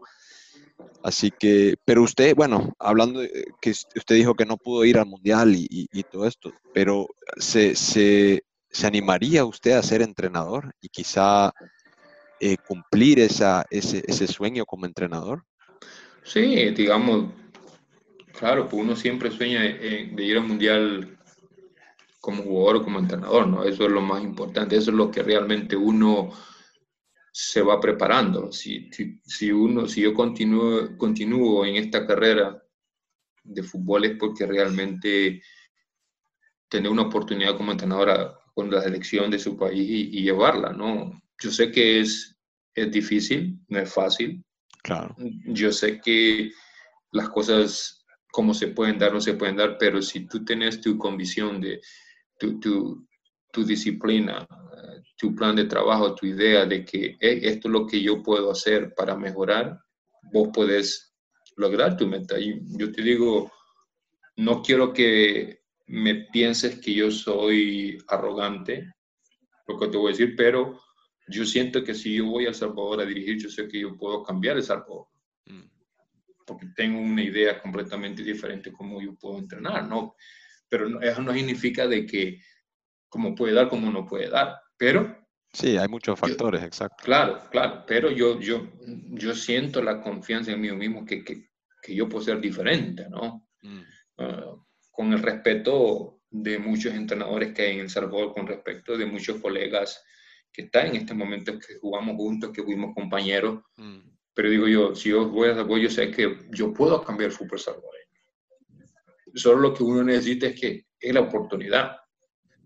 [1.03, 5.07] Así que, pero usted, bueno, hablando de que usted dijo que no pudo ir al
[5.07, 11.53] mundial y, todo esto, pero ¿se, se, se, animaría usted a ser entrenador y quizá
[12.39, 15.45] eh, cumplir esa, ese, ese, sueño como entrenador?
[16.23, 17.33] Sí, digamos,
[18.39, 21.19] claro, pues uno siempre sueña de, de ir al mundial
[22.21, 23.65] como jugador o como entrenador, ¿no?
[23.65, 26.31] Eso es lo más importante, eso es lo que realmente uno
[27.33, 28.51] se va preparando.
[28.53, 28.91] Si,
[29.25, 32.63] si, uno, si yo continúo, continúo en esta carrera
[33.43, 35.43] de fútbol es porque realmente
[36.69, 41.23] tener una oportunidad como entrenadora con la selección de su país y, llevarla, ¿no?
[41.43, 42.37] Yo sé que es,
[42.75, 44.45] es difícil, no es fácil.
[44.83, 45.15] Claro.
[45.47, 46.53] Yo sé que
[47.13, 50.97] las cosas como se pueden dar, no se pueden dar, pero si tú tienes tu
[50.97, 51.81] convicción de
[52.39, 53.09] tu, tu,
[53.53, 54.47] tu disciplina,
[55.21, 58.95] tu plan de trabajo, tu idea de que esto es lo que yo puedo hacer
[58.95, 59.79] para mejorar,
[60.33, 61.15] vos puedes
[61.57, 62.41] lograr tu meta.
[62.41, 63.53] Y yo te digo,
[64.37, 68.95] no quiero que me pienses que yo soy arrogante,
[69.69, 70.81] lo que te voy a decir, pero
[71.29, 73.99] yo siento que si yo voy a El Salvador a dirigir, yo sé que yo
[73.99, 75.07] puedo cambiar El Salvador.
[75.45, 75.69] Mm.
[76.47, 80.15] Porque tengo una idea completamente diferente cómo yo puedo entrenar, ¿no?
[80.67, 82.41] Pero eso no significa de que
[83.11, 84.57] como puede dar, como no puede dar.
[84.81, 85.15] Pero...
[85.53, 87.05] Sí, hay muchos factores, exacto.
[87.05, 88.67] Claro, claro, pero yo, yo,
[89.11, 91.51] yo siento la confianza en mí mismo que, que,
[91.83, 93.47] que yo puedo ser diferente, ¿no?
[93.61, 93.81] Mm.
[94.17, 94.55] Ah,
[94.91, 99.39] con el respeto de muchos entrenadores que hay en El Salvador, con respecto de muchos
[99.43, 100.03] colegas
[100.51, 103.63] que están en este momento, que jugamos juntos, que fuimos compañeros.
[103.77, 103.99] Mm.
[104.33, 107.37] Pero digo yo, si yo voy a Salvador, yo sé que yo puedo cambiar el
[107.37, 108.07] fútbol salvadoreño.
[109.35, 111.99] Solo lo que uno necesita es que es la oportunidad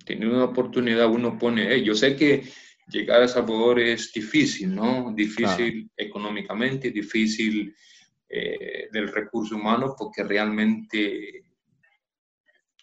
[0.05, 2.45] tiene una oportunidad, uno pone, yo sé que
[2.89, 5.13] llegar a Salvador es difícil, ¿no?
[5.15, 7.75] Difícil económicamente, difícil
[8.29, 11.45] eh, del recurso humano, porque realmente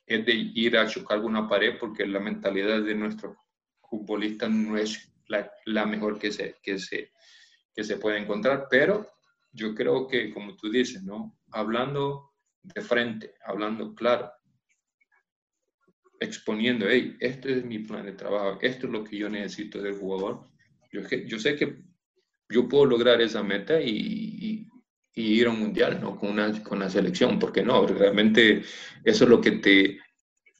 [0.05, 3.38] es de ir a chocar una pared, porque la mentalidad de nuestros
[3.89, 7.12] futbolistas no es la, la, mejor que se, que, se,
[7.73, 9.07] que se puede encontrar, pero
[9.51, 11.38] yo creo que, como tú dices, ¿no?
[11.51, 12.31] Hablando
[12.63, 14.31] de frente, hablando claro,
[16.21, 19.95] exponiendo, hey, este es mi plan de trabajo, esto es lo que yo necesito del
[19.95, 20.47] jugador.
[20.91, 21.81] Yo, yo sé que
[22.47, 24.67] yo puedo lograr esa meta y,
[25.13, 26.17] ir a un mundial, ¿no?
[26.17, 28.62] Con una, con la selección, porque no, realmente
[29.03, 29.99] eso es lo que te,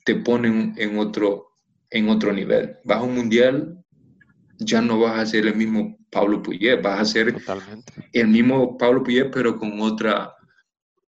[0.04, 1.58] te pone en otro,
[1.90, 2.78] en otro nivel.
[2.84, 3.84] Vas a un mundial,
[4.60, 7.36] ya no vas a ser el mismo Pablo Puyet, vas a ser
[8.14, 10.36] el mismo Pablo Puyet, pero con otra,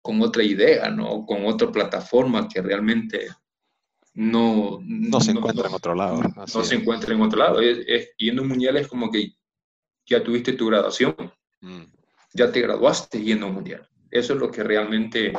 [0.01, 1.25] con otra idea, ¿no?
[1.25, 3.27] Con otra plataforma que realmente
[4.13, 4.79] no...
[4.83, 6.21] No se encuentra en otro lado.
[6.21, 7.59] No, se encuentra en otro lado.
[7.61, 9.33] Es, yendo a un mundial es como que
[10.05, 11.15] ya tuviste tu graduación,
[11.61, 11.83] mm.
[12.33, 13.87] ya te graduaste yendo a un mundial.
[14.11, 15.33] Eso es lo que realmente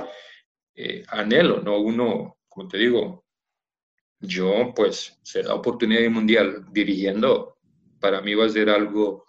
[0.75, 1.79] eh, anhelo, ¿no?
[1.79, 3.25] Uno, como te digo,
[4.19, 7.59] yo pues será oportunidad de mundial dirigiendo,
[8.01, 9.25] para mí va a ser algo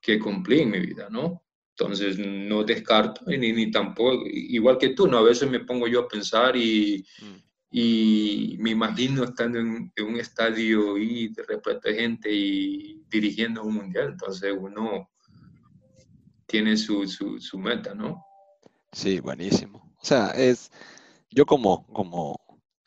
[0.00, 1.42] que cumplí en mi vida, ¿no?
[1.76, 5.18] Entonces no descarto ni, ni tampoco, igual que tú, ¿no?
[5.18, 7.44] A veces me pongo yo a pensar y, mm.
[7.76, 14.10] Y me imagino estando en, un estadio y de repente gente y dirigiendo un mundial,
[14.12, 15.10] entonces uno
[16.46, 18.24] tiene su, su, su meta, ¿no?
[18.92, 19.92] Sí, buenísimo.
[20.00, 20.70] O sea, es,
[21.32, 22.40] yo como, como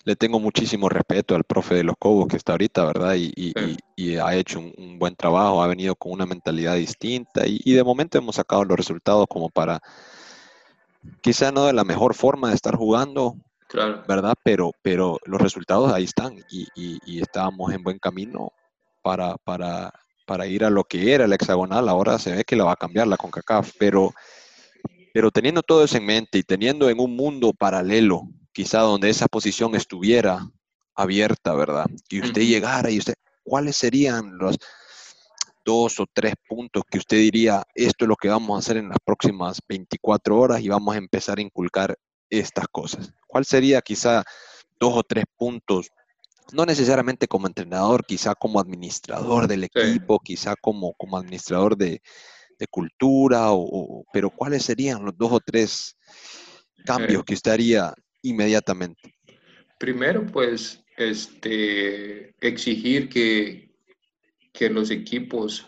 [0.05, 3.15] le tengo muchísimo respeto al profe de los Cobos que está ahorita, ¿verdad?
[3.17, 8.17] Y, ha hecho un, buen trabajo, ha venido con una mentalidad distinta y, de momento
[8.17, 9.81] hemos sacado los resultados como para,
[11.19, 13.35] quizá no de la mejor forma de estar jugando,
[13.73, 14.35] ¿verdad?
[14.43, 18.51] Pero, pero los resultados ahí están y, estábamos en buen camino
[19.01, 19.93] para, para,
[20.25, 21.89] para ir a lo que era el hexagonal.
[21.89, 24.13] Ahora se ve que la va a cambiar la CONCACAF, pero,
[25.13, 29.27] pero teniendo todo eso en mente y teniendo en un mundo paralelo quizá donde esa
[29.27, 30.49] posición estuviera
[30.95, 31.85] abierta, ¿verdad?
[32.09, 34.57] Y usted llegara y usted, ¿cuáles serían los
[35.63, 38.89] dos o tres puntos que usted diría, esto es lo que vamos a hacer en
[38.89, 41.97] las próximas 24 horas y vamos a empezar a inculcar
[42.29, 43.13] estas cosas?
[43.27, 44.23] ¿Cuál sería quizá
[44.79, 45.89] dos o tres puntos?
[46.53, 52.01] No necesariamente como entrenador, quizá como administrador del equipo, quizá como, como administrador de,
[52.71, 55.95] cultura, o, pero ¿cuáles serían los dos o tres
[56.85, 59.13] cambios que usted haría inmediatamente?
[59.77, 63.69] Primero, pues, este, exigir que,
[64.51, 65.67] que los equipos,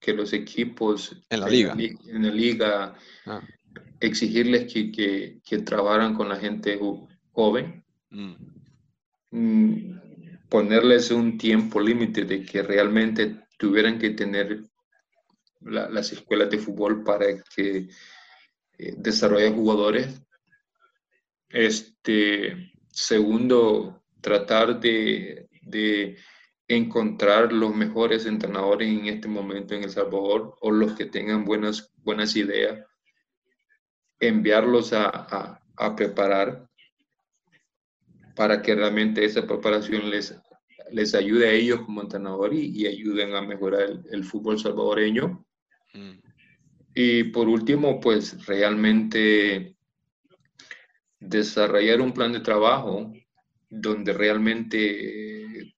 [0.00, 2.94] que los equipos en la liga, en la liga
[3.26, 3.40] ah.
[4.00, 6.78] Exigirles que, que, que, trabajaran con la gente
[7.32, 8.34] joven, mm.
[9.30, 9.98] Mm,
[10.48, 14.62] ponerles un tiempo límite de que realmente tuvieran que tener
[15.60, 17.88] las escuelas de fútbol para que
[18.78, 20.22] eh, desarrollen jugadores.
[21.48, 25.46] Este, segundo, tratar de,
[26.70, 31.92] encontrar los mejores entrenadores en este momento en El Salvador o los que tengan buenas,
[31.96, 32.84] buenas ideas,
[34.20, 35.60] enviarlos a,
[35.96, 36.68] preparar
[38.34, 40.36] para que realmente esa preparación les,
[40.90, 45.44] les ayude a ellos como entrenadores y, ayuden a mejorar el, fútbol salvadoreño.
[45.94, 46.18] Mm.
[46.94, 49.76] Y por último, pues realmente
[51.20, 53.12] desarrollar un plan de trabajo
[53.68, 55.74] donde realmente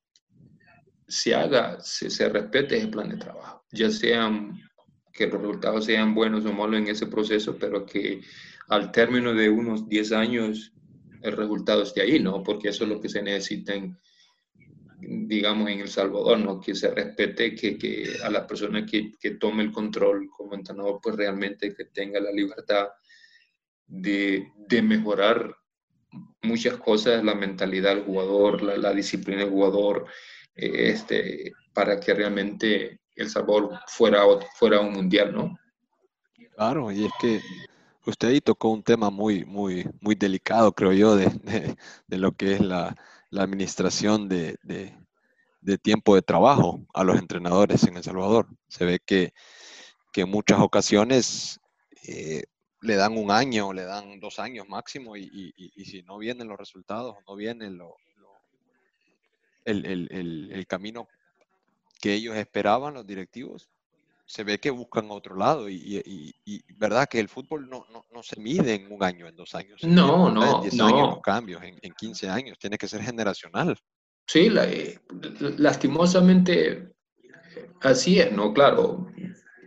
[1.09, 4.61] se haga, se, se respete ese plan de trabajo, ya sean
[5.12, 8.20] que los resultados sean buenos o malos en ese proceso, pero que
[8.68, 10.73] al término de unos 10 años
[11.23, 12.42] el resultado esté ahí, ¿no?
[12.42, 13.99] Porque eso es lo que se necesita en,
[15.01, 16.61] digamos, en El Salvador, ¿no?
[16.61, 21.01] Que se respete que, que a la persona que, que, tome el control como entrenador,
[21.03, 22.88] pues realmente que tenga la libertad
[23.87, 25.55] de, de mejorar
[26.42, 30.07] muchas cosas, la mentalidad del jugador, la, disciplina del jugador,
[30.55, 34.23] eh, este, para que realmente El sabor fuera,
[34.55, 35.59] fuera un mundial, ¿no?
[36.55, 37.40] Claro, y es que
[38.07, 41.27] usted ahí tocó un tema muy, muy, muy delicado, creo yo, de,
[42.07, 42.94] de, lo que es la,
[43.31, 48.49] la administración de, de, tiempo de trabajo a los entrenadores en El Salvador.
[48.68, 49.33] Se ve que,
[50.12, 51.61] que en muchas ocasiones
[52.07, 52.44] eh,
[52.83, 55.53] le dan un año, le dan dos años máximo y,
[55.85, 57.70] si no vienen los resultados, no viene
[59.64, 61.09] el, camino
[62.00, 63.70] que ellos esperaban, los directivos,
[64.26, 66.32] se ve que buscan otro lado y,
[66.76, 69.82] verdad que el fútbol no, se mide en un año, en dos años.
[69.82, 73.76] No, no, en 10 años los cambios, en, en, 15 años, tiene que ser generacional.
[74.26, 75.00] Sí, eh,
[75.58, 76.92] lastimosamente
[77.80, 78.54] así es, ¿no?
[78.54, 79.08] Claro,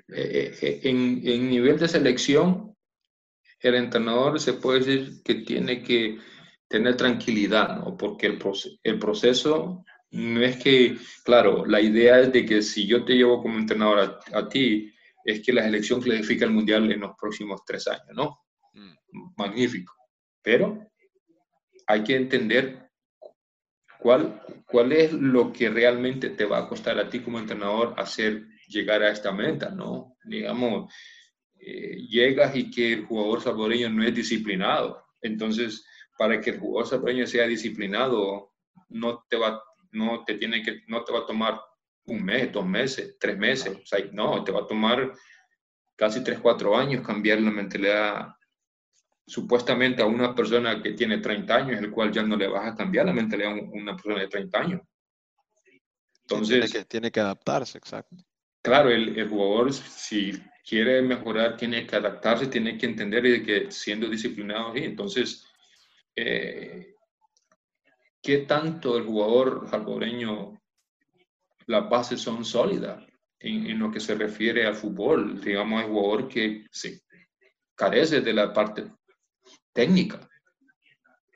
[0.08, 2.74] eh, eh, en, en nivel de selección
[3.60, 6.20] el entrenador se puede decir que tiene que
[6.70, 7.98] tener tranquilidad, ¿no?
[7.98, 8.40] Porque el,
[8.84, 9.84] el proceso
[10.14, 14.20] no es que, claro, la idea es de que si yo te llevo como entrenador
[14.32, 14.94] a, ti
[15.26, 18.40] es que la selección clasifica al Mundial en los próximos tres años, ¿no?
[18.74, 19.34] Mm.
[19.36, 19.94] Magnífico.
[20.44, 20.88] Pero
[21.88, 22.92] hay que entender
[24.00, 28.46] cuál, cuál es lo que realmente te va a costar a ti como entrenador hacer
[28.68, 30.16] llegar a esta meta, ¿no?
[30.26, 30.94] Digamos,
[31.58, 35.04] eh, llegas y que el jugador salvadoreño no es disciplinado.
[35.24, 35.84] Entonces,
[36.20, 38.52] para que el jugador salvadoreño sea disciplinado,
[38.90, 39.60] no te va,
[39.94, 41.60] no te tiene que, no te va a tomar
[42.06, 43.78] un mes, dos meses, tres meses.
[43.82, 45.14] O sea, no, te va a tomar
[45.96, 48.36] casi tres, cuatro años cambiar la mentalidad
[49.26, 52.76] supuestamente a una persona que tiene 30 años, el cual ya no le vas a
[52.76, 54.82] cambiar la mentalidad a una persona de 30 años.
[56.24, 58.18] Entonces, tiene que, tiene que adaptarse, exacto.
[58.62, 60.34] Claro, el, el, jugador, si
[60.68, 65.46] quiere mejorar, tiene que adaptarse, tiene que entender y que siendo disciplinado, y entonces,
[66.16, 66.93] eh,
[68.24, 70.60] ¿qué tanto el jugador salvadoreño
[71.68, 73.04] las bases son sólidas
[73.40, 75.42] en, lo que se refiere al fútbol.
[75.42, 77.02] Digamos, hay jugador que se
[77.76, 78.86] carece de la parte
[79.74, 80.28] técnica.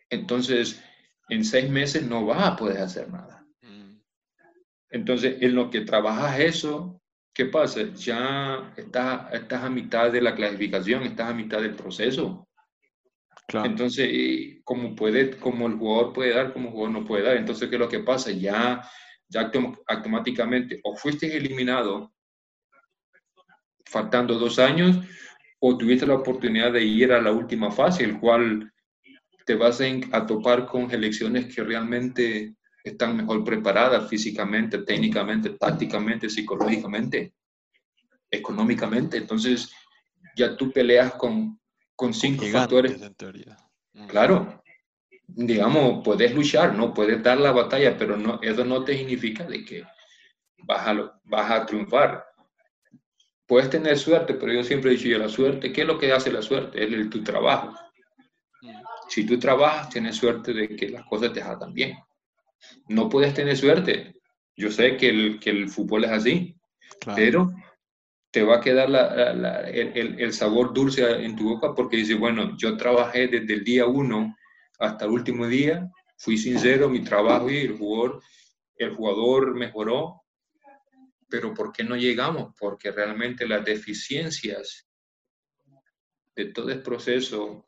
[0.09, 0.81] Entonces,
[1.29, 3.45] en seis meses no vas a poder hacer nada.
[3.61, 3.99] Mm.
[4.89, 7.01] Entonces, en lo que trabajas eso,
[7.33, 7.81] ¿qué pasa?
[7.93, 12.47] Ya estás, estás a mitad de la clasificación, estás a mitad del proceso.
[13.53, 14.09] Entonces,
[14.63, 17.37] como, puede, como el jugador puede dar, como el jugador no puede dar.
[17.37, 18.31] Entonces, ¿qué es lo que pasa?
[18.31, 18.83] Ya
[19.29, 19.51] ya
[19.87, 22.13] automáticamente o fuiste eliminado
[23.85, 24.97] faltando dos años
[25.59, 28.71] o tuviste la oportunidad de ir a la última fase, el cual
[29.45, 29.81] te vas
[30.11, 37.33] a, topar con elecciones que realmente están mejor preparadas físicamente, técnicamente, tácticamente, psicológicamente,
[38.29, 39.17] económicamente.
[39.17, 39.73] Entonces,
[40.35, 41.59] ya tú peleas con,
[41.97, 43.01] con cinco factores.
[44.07, 44.61] Claro,
[45.27, 46.93] digamos, puedes luchar, ¿no?
[46.93, 49.83] Puedes dar la batalla, pero no, eso no te significa de que
[50.59, 52.23] vas a, vas a triunfar.
[53.47, 56.31] Puedes tener suerte, pero yo siempre he dicho, la suerte, ¿qué es lo que hace
[56.31, 56.83] la suerte?
[56.83, 57.75] Es el, tu trabajo.
[59.09, 61.97] Si tú trabajas, tienes suerte de que las cosas te hagan bien.
[62.89, 64.13] No puedes tener suerte.
[64.55, 66.55] Yo sé que el, que el fútbol es así,
[67.15, 67.53] pero
[68.31, 68.89] te va a quedar
[69.71, 73.85] el, el, sabor dulce en tu boca porque dices, bueno, yo trabajé desde el día
[73.85, 74.35] uno
[74.79, 78.21] hasta el último día, fui sincero, mi trabajo y el jugador,
[78.75, 80.23] el jugador mejoró,
[81.29, 82.53] pero ¿por qué no llegamos?
[82.59, 84.87] Porque realmente las deficiencias
[86.35, 87.65] de todo el proceso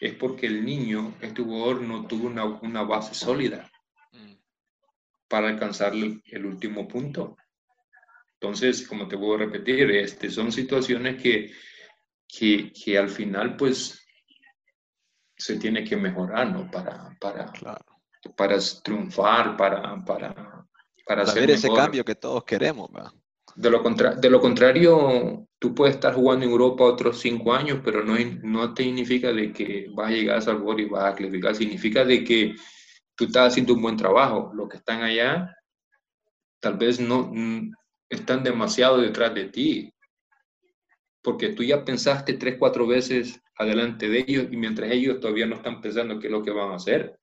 [0.00, 3.70] es porque el niño, este jugador, no tuvo una, una base sólida
[5.28, 7.36] para alcanzar el, último punto.
[8.40, 11.52] Entonces, como te puedo repetir, este, son situaciones que,
[12.28, 14.06] que, que al final, pues,
[15.36, 16.70] se tiene que mejorar, ¿no?
[16.70, 17.52] Para, para,
[18.36, 20.66] para triunfar, para, para,
[21.06, 23.12] para, hacer ese cambio que todos queremos, ¿verdad?
[23.54, 28.04] De lo, de lo contrario, tú puedes estar jugando en Europa otros cinco años, pero
[28.04, 31.54] no, no te significa de que vas a llegar a Salvador y vas a clasificar.
[31.54, 32.54] Significa de que
[33.14, 34.50] tú estás haciendo un buen trabajo.
[34.54, 35.56] Los que están allá
[36.60, 37.32] tal vez no
[38.08, 39.92] están demasiado detrás de ti,
[41.22, 45.56] porque tú ya pensaste tres, cuatro veces adelante de ellos y mientras ellos todavía no
[45.56, 47.18] están pensando qué es lo que van a hacer.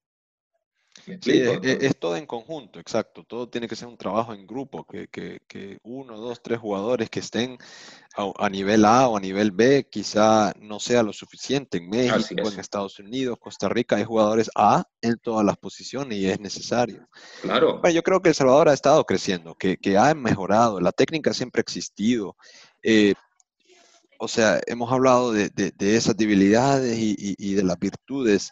[1.22, 3.24] Sí, es, todo en conjunto, exacto.
[3.24, 7.10] Todo tiene que ser un trabajo en grupo, que, que, que uno, dos, tres jugadores
[7.10, 7.58] que estén
[8.16, 11.80] a, nivel A o a nivel B quizá no sea lo suficiente.
[11.80, 16.30] En México, en Estados Unidos, Costa Rica hay jugadores A en todas las posiciones y
[16.30, 17.08] es necesario.
[17.42, 17.80] Claro.
[17.82, 21.34] Bueno, yo creo que El Salvador ha estado creciendo, que, que ha mejorado, la técnica
[21.34, 22.38] siempre ha existido.
[22.84, 23.16] Eh,
[24.24, 28.52] o sea, hemos hablado de, esas debilidades y, de las virtudes.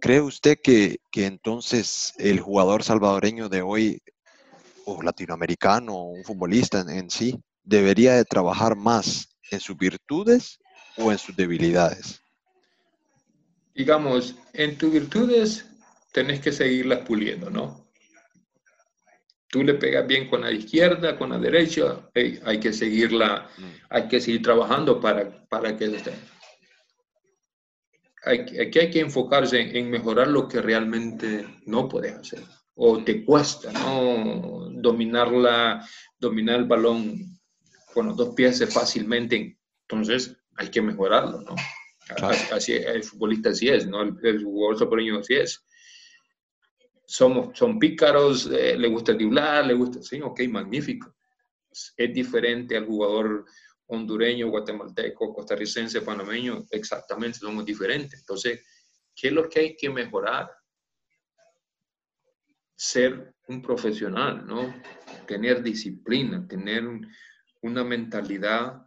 [0.00, 4.02] ¿Cree usted que, entonces el jugador salvadoreño de hoy,
[4.84, 10.58] o latinoamericano, o un futbolista en, sí, debería de trabajar más en sus virtudes
[10.96, 12.20] o en sus debilidades?
[13.74, 15.66] Digamos, en tus virtudes
[16.12, 17.86] tenés que seguirlas puliendo, ¿no?
[19.56, 22.10] tú le pegas bien con la izquierda, con la derecha,
[22.44, 23.64] hay que seguirla, mm.
[23.88, 26.12] hay que seguir trabajando para, para que esté.
[28.26, 32.42] Aquí hay que enfocarse en, mejorar lo que realmente no puedes hacer
[32.74, 34.68] o te cuesta, ¿no?
[34.72, 35.86] Dominarla,
[36.18, 37.38] dominar el balón
[37.94, 39.58] con los dos pies fácilmente.
[39.88, 41.54] Entonces hay que mejorarlo, ¿no?
[42.52, 44.02] Así, el futbolista así es, ¿no?
[44.02, 45.64] El, el jugador soprano así es
[47.06, 51.14] somos, son pícaros, eh, le gusta driblar, le gusta, sí, ok, magnífico.
[51.96, 53.46] Es diferente al jugador
[53.88, 58.20] hondureño, guatemalteco, costarricense, panameño, exactamente, somos diferentes.
[58.20, 58.64] Entonces,
[59.14, 60.50] ¿qué es lo que hay que mejorar?
[62.74, 64.74] Ser un profesional, ¿no?
[65.26, 66.84] Tener disciplina, tener
[67.62, 68.82] una mentalidad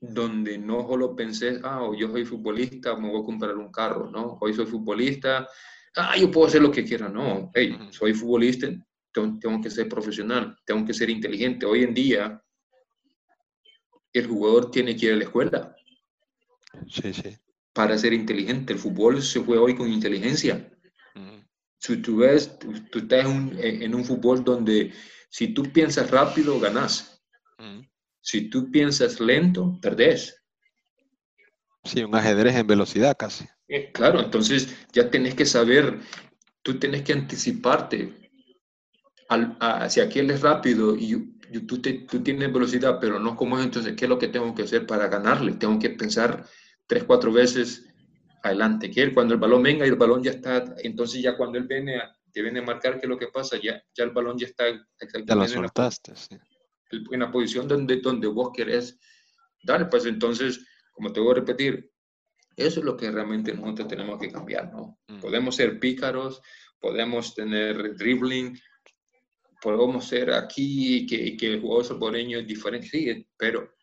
[0.00, 4.38] donde no solo pensé, ah, yo soy futbolista, me voy a comprar un carro, ¿no?
[4.40, 5.46] Hoy soy futbolista,
[5.96, 8.68] ah, yo puedo hacer lo que quiera, no, hey, soy futbolista,
[9.12, 11.66] tengo, que ser profesional, tengo que ser inteligente.
[11.66, 12.42] Hoy en día,
[14.12, 15.76] el jugador tiene que ir a la escuela.
[16.88, 17.36] Sí, sí.
[17.72, 18.72] Para ser inteligente.
[18.72, 20.70] El fútbol se juega hoy con inteligencia.
[21.78, 24.92] Si tú ves, tú, estás en un, fútbol donde
[25.30, 27.22] si tú piensas rápido, ganas.
[28.20, 30.42] Si tú piensas lento, perdés.
[31.84, 33.46] Sí, un ajedrez en velocidad casi.
[33.66, 36.00] Eh, claro, entonces ya tenés que saber,
[36.62, 38.30] tú tienes que anticiparte.
[39.28, 39.56] Al,
[39.88, 44.04] si aquel es rápido y, tú, tú, tienes velocidad, pero no como es, entonces, ¿qué
[44.04, 45.52] es lo que tengo que hacer para ganarle?
[45.52, 46.46] Tengo que pensar
[46.86, 47.86] tres, cuatro veces
[48.42, 51.58] adelante, que él cuando el balón venga y el balón ya está, entonces ya cuando
[51.58, 54.10] él viene a, te viene a marcar qué es lo que pasa, ya, ya el
[54.10, 56.12] balón ya está exactamente ya lo soltaste,
[56.90, 58.98] en, la, posición donde, donde vos querés
[59.62, 61.90] dar, pues entonces, como te voy a repetir,
[62.56, 64.98] eso es lo que realmente nosotros tenemos que cambiar, ¿no?
[65.08, 65.20] Mm.
[65.20, 66.42] Podemos ser pícaros,
[66.80, 68.58] podemos tener dribbling,
[69.60, 73.74] podemos ser aquí que, que el jugador salvadoreño es diferente, sí, pero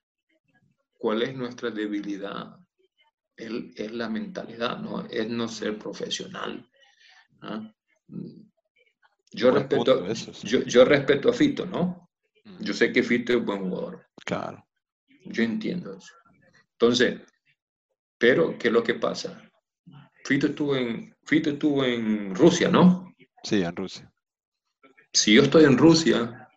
[0.98, 2.58] ¿cuál es nuestra debilidad?
[3.38, 5.06] es la mentalidad, ¿no?
[5.06, 6.68] Es no ser profesional.
[7.42, 7.72] ¿ah?
[9.32, 10.08] Yo, respeto,
[10.44, 12.10] yo, respeto a Fito, ¿no?
[12.44, 12.64] Mm.
[12.64, 14.08] Yo sé que Fito es buen jugador.
[14.26, 14.66] Claro.
[15.26, 16.14] Yo entiendo eso.
[16.72, 17.22] Entonces,
[18.18, 19.44] pero, ¿qué es lo que pasa?
[20.24, 23.14] Fito estuvo en, Fito estuvo en Rusia, ¿no?
[23.44, 24.12] Sí, en Rusia.
[25.18, 26.48] Si yo estoy en Rusia,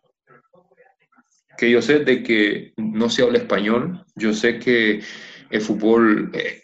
[1.57, 5.01] que yo sé de que no se habla español, yo sé que
[5.49, 6.61] el fútbol eh,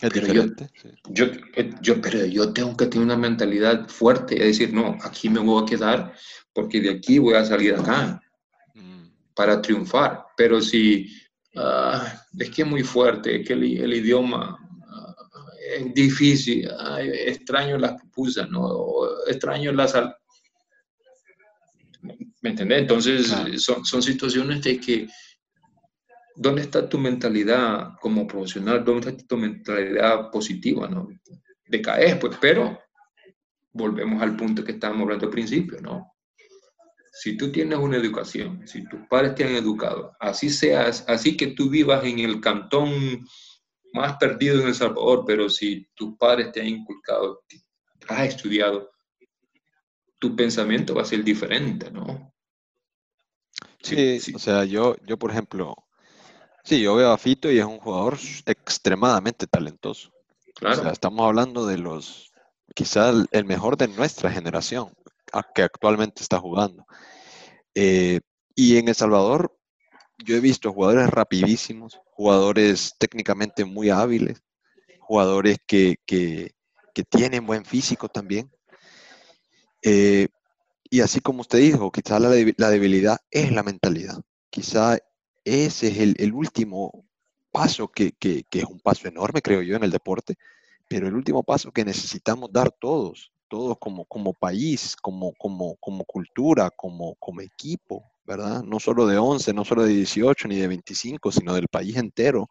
[0.00, 0.70] es diferente.
[1.08, 1.26] Yo,
[1.56, 5.40] eh, yo, pero yo tengo que tener una mentalidad fuerte, es decir, no, aquí me
[5.40, 6.14] voy a quedar
[6.52, 8.22] porque de aquí voy a salir acá
[8.74, 9.06] mm.
[9.34, 10.24] para triunfar.
[10.36, 11.12] Pero si
[11.56, 14.56] ah, es que es muy fuerte, que el, idioma
[14.88, 15.14] ah,
[15.76, 16.70] es difícil,
[17.26, 19.08] extraño las pupusas, ¿no?
[19.26, 19.92] extraño las...
[22.42, 22.80] ¿Me entendés?
[22.80, 23.28] Entonces,
[23.62, 25.08] son, son situaciones de que
[26.34, 28.84] ¿dónde está tu mentalidad como profesional?
[28.84, 30.88] ¿Dónde está tu mentalidad positiva?
[30.88, 31.08] ¿no?
[31.66, 32.78] Decaes, pues, pero
[33.72, 36.12] volvemos al punto que estábamos hablando al principio, ¿no?
[37.14, 41.48] Si tú tienes una educación, si tus padres te han educado, así seas, así que
[41.48, 43.26] tú vivas en el cantón
[43.92, 47.44] más perdido en El Salvador, pero si tus padres te han inculcado,
[48.08, 48.90] has estudiado,
[50.18, 52.31] tu pensamiento va a ser diferente, ¿no?
[53.82, 55.74] Sí, sí, o sea, yo, yo por ejemplo,
[56.64, 60.12] Sí, yo veo a Fito y es un jugador extremadamente talentoso.
[60.54, 60.80] Claro.
[60.80, 62.32] O sea, estamos hablando de los,
[62.74, 64.92] quizás el mejor de nuestra generación,
[65.54, 66.86] que actualmente está jugando.
[67.74, 68.20] Eh,
[68.54, 69.58] y en El Salvador,
[70.24, 74.40] yo he visto jugadores rapidísimos, jugadores técnicamente muy hábiles,
[75.00, 75.96] jugadores que,
[77.10, 78.52] tienen buen físico también.
[79.82, 80.28] Eh,
[80.92, 82.28] y así como usted dijo, quizás la,
[82.58, 84.20] la, debilidad es la mentalidad.
[84.50, 84.98] Quizá
[85.42, 87.06] ese es el, último
[87.50, 90.34] paso que, es un paso enorme, creo yo, en el deporte,
[90.88, 96.04] pero el último paso que necesitamos dar todos, todos como, como país, como, como, como
[96.04, 98.62] cultura, como, como equipo, ¿verdad?
[98.62, 102.50] No solo de 11, no solo de 18 ni de 25, sino del país entero,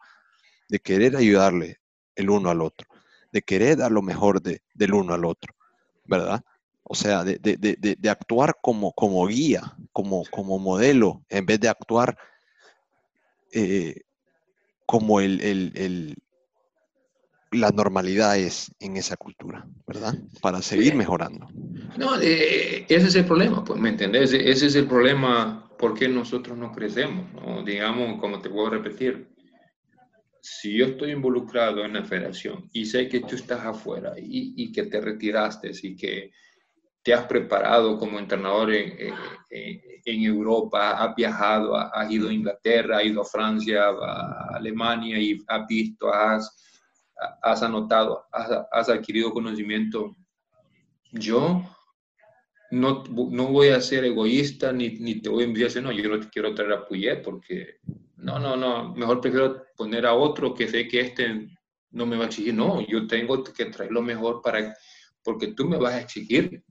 [0.68, 1.78] de querer ayudarle
[2.16, 2.88] el uno al otro,
[3.30, 5.54] de querer dar lo mejor de, del uno al otro,
[6.06, 6.42] ¿verdad?
[6.84, 12.18] O sea, de, de, actuar como, como guía, como, como modelo, en vez de actuar
[13.52, 14.00] eh,
[14.84, 16.16] como el,
[17.52, 20.14] la normalidad es en esa cultura, ¿verdad?
[20.40, 21.48] Para seguir mejorando.
[21.96, 24.32] No, eh, ese es el problema, pues, ¿me entendés?
[24.32, 27.62] Ese es el problema por qué nosotros no crecemos, ¿no?
[27.62, 29.28] Digamos, como te puedo repetir,
[30.40, 34.72] si yo estoy involucrado en la federación y sé que tú estás afuera y, y
[34.72, 36.32] que te retiraste y que
[37.02, 39.14] te has preparado como entrenador en,
[39.50, 45.38] en, Europa, has viajado, has ido a Inglaterra, has ido a Francia, a Alemania y
[45.48, 46.56] has visto, has,
[47.42, 50.16] has anotado, has, adquirido conocimiento.
[51.10, 51.62] Yo
[52.70, 56.20] no, no voy a ser egoísta ni, ni te voy a decir, no, yo no
[56.20, 57.80] te quiero traer a Puyet porque
[58.16, 61.48] no, no, no, mejor prefiero poner a otro que sé que este
[61.90, 62.54] no me va a exigir.
[62.54, 64.74] No, yo tengo que traer lo mejor para,
[65.22, 66.62] porque tú me vas a exigir.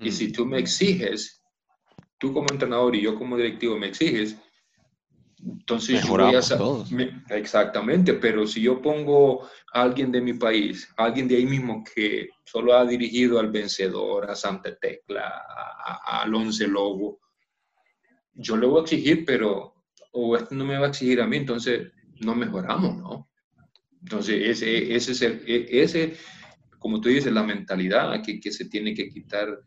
[0.00, 1.42] Y si tú me exiges,
[2.18, 4.36] tú como entrenador y yo como directivo me exiges,
[5.42, 11.04] entonces yo voy a exactamente, pero si yo pongo a alguien de mi país, a
[11.04, 16.66] alguien de ahí mismo que solo ha dirigido al vencedor, a Santa Tecla, a, Alonso
[16.66, 17.20] Lobo,
[18.34, 19.74] yo le voy a exigir, pero
[20.12, 21.90] o este no me va a exigir a mí, entonces
[22.20, 23.30] no mejoramos, ¿no?
[24.02, 26.16] Entonces, ese, ese es el, e, ese,
[26.78, 29.58] como tú dices, la mentalidad que, que se tiene que quitar,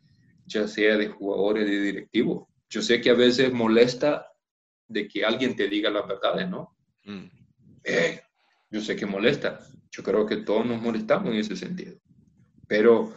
[0.45, 2.47] ya sea de jugadores, de directivos.
[2.69, 4.27] Yo sé que a veces molesta
[4.87, 6.75] de que alguien te diga las verdades, ¿no?
[7.05, 7.25] Mm.
[7.83, 8.21] Eh,
[8.69, 9.59] yo sé que molesta.
[9.91, 11.95] Yo creo que todos nos molestamos en ese sentido.
[12.67, 13.13] Pero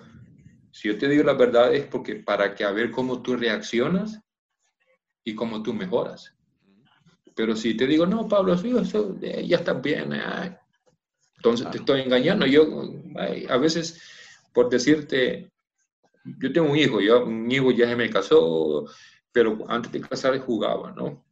[0.70, 4.20] si yo te digo la verdad es porque para que a ver cómo tú reaccionas
[5.24, 6.34] y cómo tú mejoras.
[7.34, 10.10] Pero si te digo, no, Pablo, eso, eh, ya está bien,
[11.36, 12.46] entonces te estoy engañando.
[12.46, 12.66] Yo
[13.48, 14.00] a veces,
[14.54, 15.50] por decirte,
[16.38, 18.86] yo tengo un hijo, yo, un hijo ya se me casó,
[19.32, 21.24] pero antes de casar jugaba, ¿no?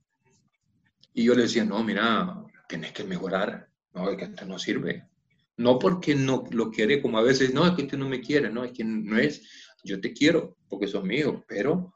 [1.12, 5.09] Y yo le decía, no, mira, tienes que mejorar, no, es que esto no sirve.
[5.57, 8.51] No porque no lo quiere, como a veces, no, es que usted no me quiere,
[8.51, 11.95] no, es que no es, yo te quiero porque sos mío, pero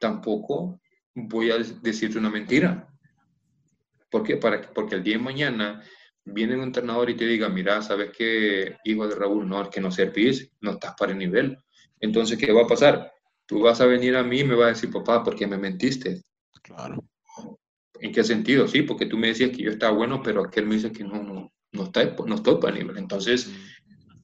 [0.00, 0.80] tampoco
[1.14, 2.88] voy a decirte una mentira.
[4.10, 4.36] ¿Por qué?
[4.36, 5.84] Para, porque el día de mañana
[6.24, 9.48] viene un entrenador y te diga, mira, ¿sabes qué, hijo de Raúl?
[9.48, 11.58] No, es que no servís, no estás para el nivel.
[12.00, 13.12] Entonces, ¿qué va a pasar?
[13.46, 15.58] Tú vas a venir a mí y me vas a decir, papá, ¿por qué me
[15.58, 16.22] mentiste?
[16.62, 17.04] Claro.
[18.00, 18.66] ¿En qué sentido?
[18.66, 21.22] Sí, porque tú me decías que yo estaba bueno, pero aquel me dice que no,
[21.22, 22.98] no, no, está, no estoy para el nivel.
[22.98, 23.52] Entonces,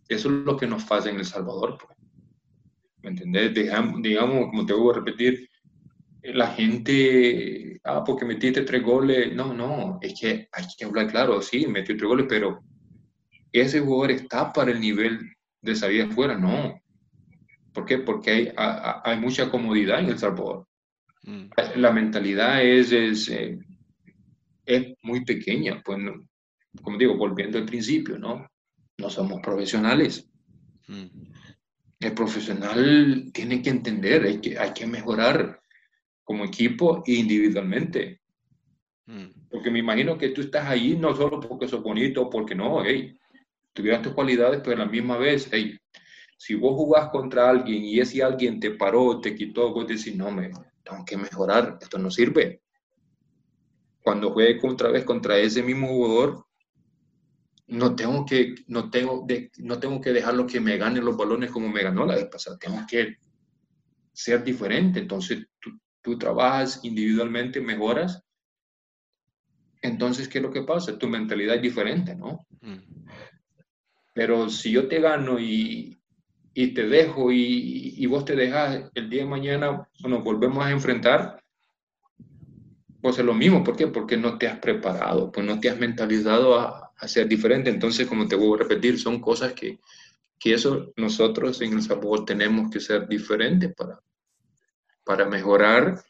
[0.09, 1.77] eso es lo que nos pasa en El Salvador.
[1.79, 1.99] Pues.
[3.03, 3.53] ¿Me entendés?
[3.55, 5.49] digamos, como te voy a repetir,
[6.23, 9.35] la gente, ah, porque metiste tres goles.
[9.35, 12.61] No, no, es que hay que hablar claro, sí, metió tres goles, pero
[13.53, 15.21] ese jugador está para el nivel
[15.61, 16.81] de salir afuera, no.
[17.77, 17.99] ¿Por qué?
[17.99, 20.67] Porque hay, hay mucha comodidad en El Salvador.
[21.25, 21.49] Mm.
[21.77, 23.59] La mentalidad es, es, eh,
[24.65, 25.99] es, muy pequeña, pues,
[26.81, 28.49] como digo, volviendo al principio, ¿no?
[28.97, 30.27] No somos profesionales.
[30.89, 31.05] Mm.
[32.01, 35.61] El profesional tiene que entender, hay que, hay que mejorar
[36.25, 38.23] como equipo e individualmente.
[39.05, 39.49] Mm.
[39.51, 43.19] Porque me imagino que tú estás ahí no solo porque sos bonito, porque no, hey,
[43.75, 45.79] tuvieras tus cualidades, pero a la misma vez, hey,
[46.37, 50.31] si vos jugás contra alguien y ese alguien te paró, te quitó, vos decís, no,
[50.31, 50.51] me,
[50.83, 52.63] tengo que mejorar, esto no sirve.
[54.03, 56.47] Cuando juegue otra vez contra ese mismo jugador,
[57.69, 61.51] no tengo que, no tengo, de, no tengo que dejarlo que me gane los balones
[61.51, 63.17] como me ganó la vez pasada, tengo que
[64.13, 65.01] ser diferente.
[65.01, 65.71] Entonces, tú,
[66.03, 68.23] tú trabajas individualmente, mejoras,
[69.83, 70.99] entonces, ¿qué es lo que pasa?
[70.99, 72.47] Tu mentalidad es diferente, ¿no?
[72.61, 73.07] Mm.
[74.15, 75.97] Pero si yo te gano y,
[76.59, 80.71] y te dejo y, y, vos te dejas el día de mañana, nos volvemos a
[80.71, 81.43] enfrentar,
[83.03, 83.63] pues es lo mismo.
[83.63, 83.89] ¿Por qué?
[83.89, 87.69] Porque no te has preparado, pues no te has mentalizado a, a ser diferente.
[87.69, 89.81] Entonces, como te voy a repetir, son cosas que,
[90.39, 94.01] que eso nosotros en El Sabor tenemos que ser diferentes para,
[95.05, 96.03] para mejorar,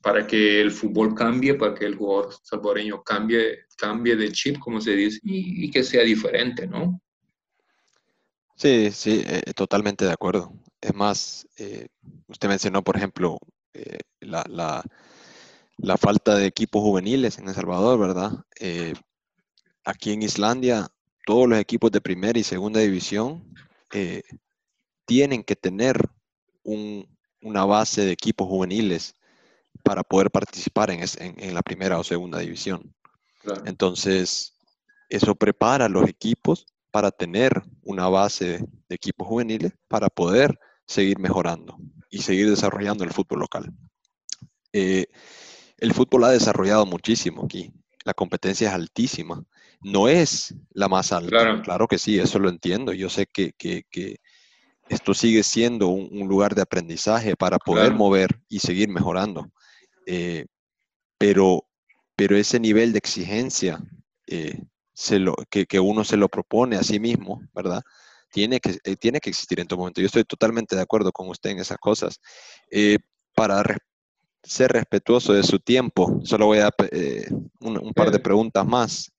[0.00, 4.80] para que el fútbol cambie, para que el jugador salvadoreño cambie, cambie de chip, como
[4.80, 7.00] se dice, y, que sea diferente, ¿no?
[8.56, 10.50] Sí, sí, eh, totalmente de acuerdo.
[10.80, 11.88] Es más, eh,
[12.26, 13.38] usted mencionó, por ejemplo,
[13.74, 14.82] eh, la, la,
[15.76, 18.32] la, falta de equipos juveniles en El Salvador, ¿verdad?
[19.84, 20.88] aquí en Islandia,
[21.26, 23.54] todos los equipos de primera y segunda división
[25.04, 26.00] tienen que tener
[26.64, 27.06] un,
[27.42, 29.14] una base de equipos juveniles
[29.84, 32.94] para poder participar en, en, la primera o segunda división.
[33.66, 34.54] Entonces,
[35.08, 41.18] eso prepara a los equipos para tener una base de equipos juveniles para poder seguir
[41.18, 41.76] mejorando
[42.08, 43.70] y seguir desarrollando el fútbol local.
[44.72, 45.04] Eh,
[45.76, 47.70] el fútbol ha desarrollado muchísimo aquí.
[48.06, 49.44] La competencia es altísima.
[49.82, 51.60] No es la más alta.
[51.62, 52.94] Claro, que sí, eso lo entiendo.
[52.94, 54.16] Yo sé que, que,
[54.88, 59.52] esto sigue siendo un, lugar de aprendizaje para poder mover y seguir mejorando.
[60.06, 60.46] Eh,
[61.18, 61.68] pero,
[62.16, 63.82] pero ese nivel de exigencia
[64.28, 64.62] eh,
[64.96, 67.82] se lo, que, uno se lo propone a sí mismo, ¿verdad?
[68.32, 70.00] Tiene que, eh, tiene que existir en todo momento.
[70.00, 72.18] Yo estoy totalmente de acuerdo con usted en esas cosas.
[73.34, 73.62] para
[74.42, 76.70] ser respetuoso de su tiempo, solo voy a
[77.60, 79.12] un, un, par de preguntas más.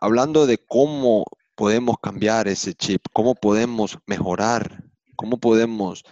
[0.00, 1.24] hablando de cómo
[1.56, 3.04] podemos cambiar ese chip?
[3.12, 4.84] ¿Cómo podemos mejorar?
[5.16, 6.04] ¿Cómo podemos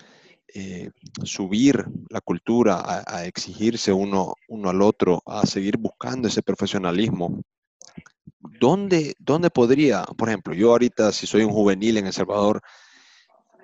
[0.57, 0.91] eh,
[1.25, 7.43] subir la cultura a, exigirse uno, uno al otro, a seguir buscando ese profesionalismo?
[8.39, 12.61] ¿Dónde, ¿Dónde podría, por ejemplo, yo ahorita si soy un juvenil en El Salvador,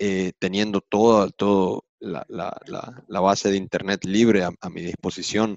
[0.00, 5.56] eh, teniendo toda todo la, la, base de Internet libre a, mi disposición,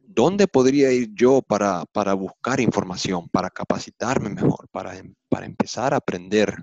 [0.00, 1.84] ¿dónde podría ir yo para,
[2.14, 6.56] buscar información, para capacitarme mejor, para, em, para empezar a aprender?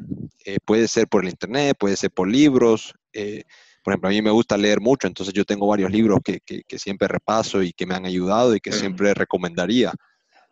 [0.43, 2.95] Eh, puede ser por el Internet, puede ser por libros,
[3.83, 6.79] por ejemplo, a mí me gusta leer mucho, entonces yo tengo varios libros que, que,
[6.79, 9.91] siempre repaso y que me han ayudado y que siempre recomendaría.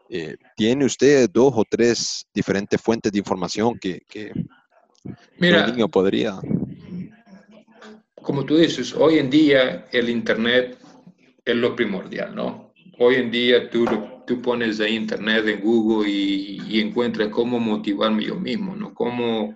[0.10, 4.32] Eh, ¿Tiene usted dos o tres diferentes fuentes de información que, que
[5.38, 6.40] Mira, niño podría?
[8.16, 10.80] Como tú dices, hoy en día el Internet
[11.46, 12.74] es lo primordial, ¿no?
[12.98, 13.86] Hoy en día tú,
[14.26, 18.94] tú pones de Internet en Google y, y encuentras cómo motivarme yo mismo, ¿no?
[18.94, 19.56] Cómo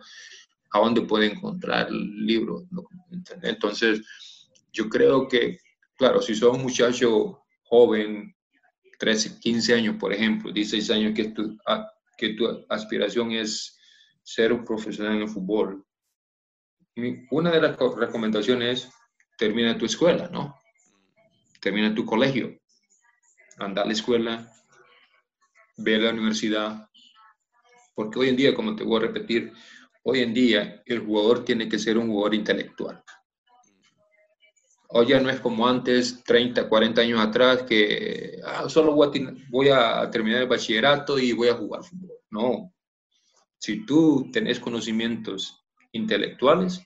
[0.74, 2.64] a dónde puede encontrar el libro.
[3.44, 4.02] Entonces,
[4.72, 5.60] yo creo que,
[5.96, 8.36] claro, si sos un muchacho joven,
[9.00, 11.58] 13, 15 años, por ejemplo, 16 años, que tu,
[12.18, 13.78] que tu aspiración es
[14.24, 15.86] ser un profesional en el fútbol,
[17.32, 18.92] una de las recomendaciones es
[19.38, 20.60] termina tu escuela, ¿no?
[21.60, 22.60] Termina tu colegio,
[23.58, 24.52] anda a la escuela,
[25.78, 26.90] ve a la universidad,
[27.96, 29.54] porque hoy en día, como te voy a repetir,
[30.04, 33.02] Hoy en día el jugador tiene que ser un jugador intelectual.
[34.90, 40.10] Hoy ya no es como antes, 30, 40 años atrás, que ah, solo voy a,
[40.12, 42.18] terminar el bachillerato y voy a jugar fútbol.
[42.30, 42.74] No.
[43.58, 46.84] Si tú tenés conocimientos intelectuales,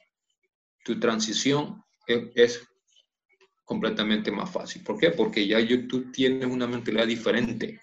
[0.86, 2.66] tu transición es,
[3.66, 4.84] completamente más fácil.
[4.84, 5.12] ¿Por qué?
[5.12, 5.58] Porque ya
[5.90, 7.82] tú tienes una mentalidad diferente.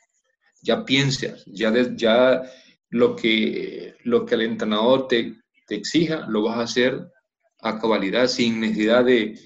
[0.62, 2.42] Ya piensas, ya, ya
[2.94, 5.34] lo que, lo que el entrenador te,
[5.66, 7.10] te exija, lo vas a hacer
[7.60, 9.36] a cabalidad, sin necesidad de,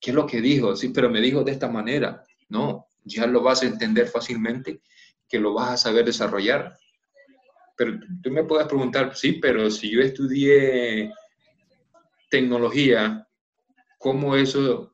[0.00, 0.74] ¿qué es lo que dijo?
[0.74, 2.24] Sí, pero me dijo de esta manera.
[2.48, 4.80] No, ya lo vas a entender fácilmente,
[5.28, 6.76] que lo vas a saber desarrollar.
[7.76, 11.12] Pero tú me puedes preguntar, sí, pero si yo estudié
[12.28, 13.28] tecnología,
[13.98, 14.92] ¿cómo eso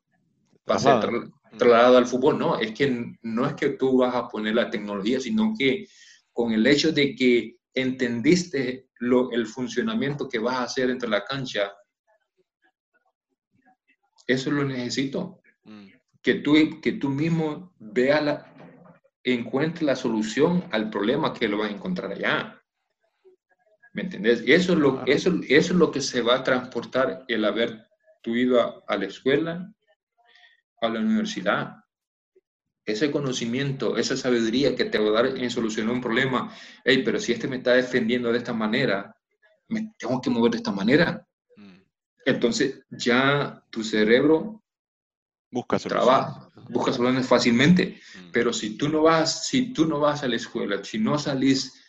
[0.70, 1.10] va a ser
[1.56, 2.38] trasladado al fútbol?
[2.38, 5.86] No, es que no es que tú vas a poner la tecnología, sino que
[6.34, 11.24] con el hecho de que entendiste lo, el funcionamiento que vas a hacer entre la
[11.24, 11.72] cancha,
[14.26, 15.40] eso lo necesito.
[15.64, 15.88] Mm.
[16.22, 18.54] Que tú, que tú mismo veas la,
[19.22, 22.62] encuentres la solución al problema que lo vas a encontrar allá.
[23.92, 24.42] ¿Me entendés?
[24.46, 27.86] Eso es lo, eso, eso es lo que se va a transportar el haber
[28.22, 29.72] tú ido a, a la escuela,
[30.80, 31.83] a la universidad
[32.86, 36.54] ese conocimiento, esa sabiduría que te va a dar en solucionar un problema,
[36.84, 39.16] hey, pero si este me está defendiendo de esta manera,
[39.68, 41.26] me tengo que mover de esta manera.
[41.56, 41.78] Mm.
[42.26, 44.62] Entonces ya tu cerebro
[45.50, 48.00] busca trabaja, busca soluciones fácilmente.
[48.16, 48.30] Mm.
[48.32, 51.80] Pero si tú no vas, si tú no vas a la escuela, si no salís,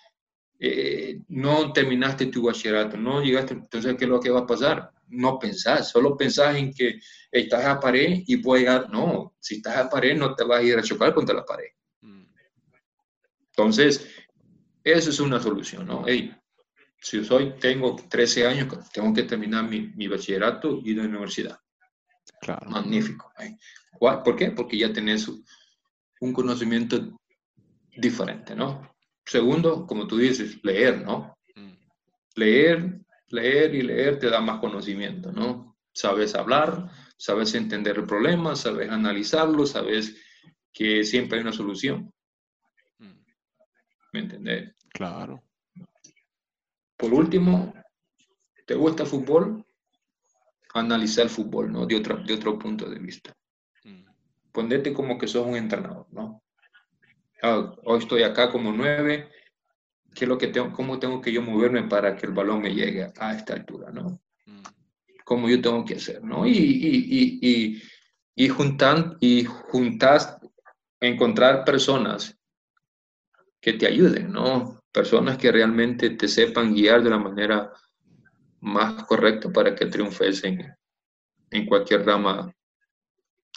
[0.60, 4.91] eh, no terminaste tu bachillerato, no llegaste, entonces ¿qué es lo que va a pasar?
[5.08, 6.99] No pensás, solo pensás en que
[7.32, 8.89] estás a pared y puedes llegar.
[8.89, 11.70] No, si estás a pared no te vas a ir a chocar contra la pared.
[13.51, 14.10] Entonces,
[14.84, 16.03] eso es una solución, ¿no?
[16.06, 16.36] Hey,
[16.99, 21.58] si soy, tengo 13 años, tengo que terminar mi, bachillerato y la universidad.
[22.41, 22.70] Claro.
[22.70, 23.32] Magnífico.
[23.39, 23.56] ¿eh?
[23.99, 24.51] ¿Por qué?
[24.51, 25.30] Porque ya tenés
[26.20, 27.18] un conocimiento
[27.95, 28.95] diferente, ¿no?
[29.26, 31.38] Segundo, como tú dices, leer, ¿no?
[31.56, 31.74] Mm.
[32.36, 35.78] Leer leer y leer te da más conocimiento, ¿no?
[35.94, 40.16] Sabes hablar, sabes entender el problema, sabes analizarlo, sabes
[40.74, 42.14] que siempre hay una solución.
[43.00, 43.24] Mm.
[44.14, 44.76] ¿Me entendés?
[44.90, 45.42] Claro.
[46.98, 47.74] Por último,
[48.66, 49.66] ¿te gusta el fútbol?
[50.74, 51.86] Analizar el fútbol, ¿no?
[51.86, 53.34] De otro, de otro punto de vista.
[53.84, 54.06] Mm.
[54.52, 56.44] Ponete como que sos un entrenador, ¿no?
[57.42, 59.30] Ah, hoy estoy acá como nueve,
[60.16, 63.11] qué lo que tengo, cómo tengo que yo moverme para que el balón me llegue
[63.20, 64.22] a esta altura, ¿no?
[64.45, 64.63] Mm.
[65.26, 66.47] Cómo yo tengo que hacer, ¿no?
[66.47, 67.82] Y, y, y,
[68.36, 70.38] y, juntan, y juntas,
[70.99, 72.36] encontrar personas
[73.59, 74.80] que te ayuden, ¿no?
[74.91, 77.72] Personas que realmente te sepan guiar de la manera
[78.61, 80.74] más correcta para que triunfes en,
[81.51, 82.51] en cualquier rama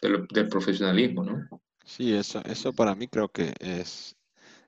[0.03, 1.61] del, del, profesionalismo, ¿no?
[1.85, 4.17] Sí, eso, eso para mí creo que es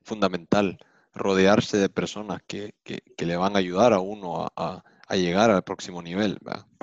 [0.02, 0.78] fundamental
[1.14, 5.62] rodearse de personas que, que, le van a ayudar a uno a, a, llegar al
[5.62, 6.38] próximo nivel,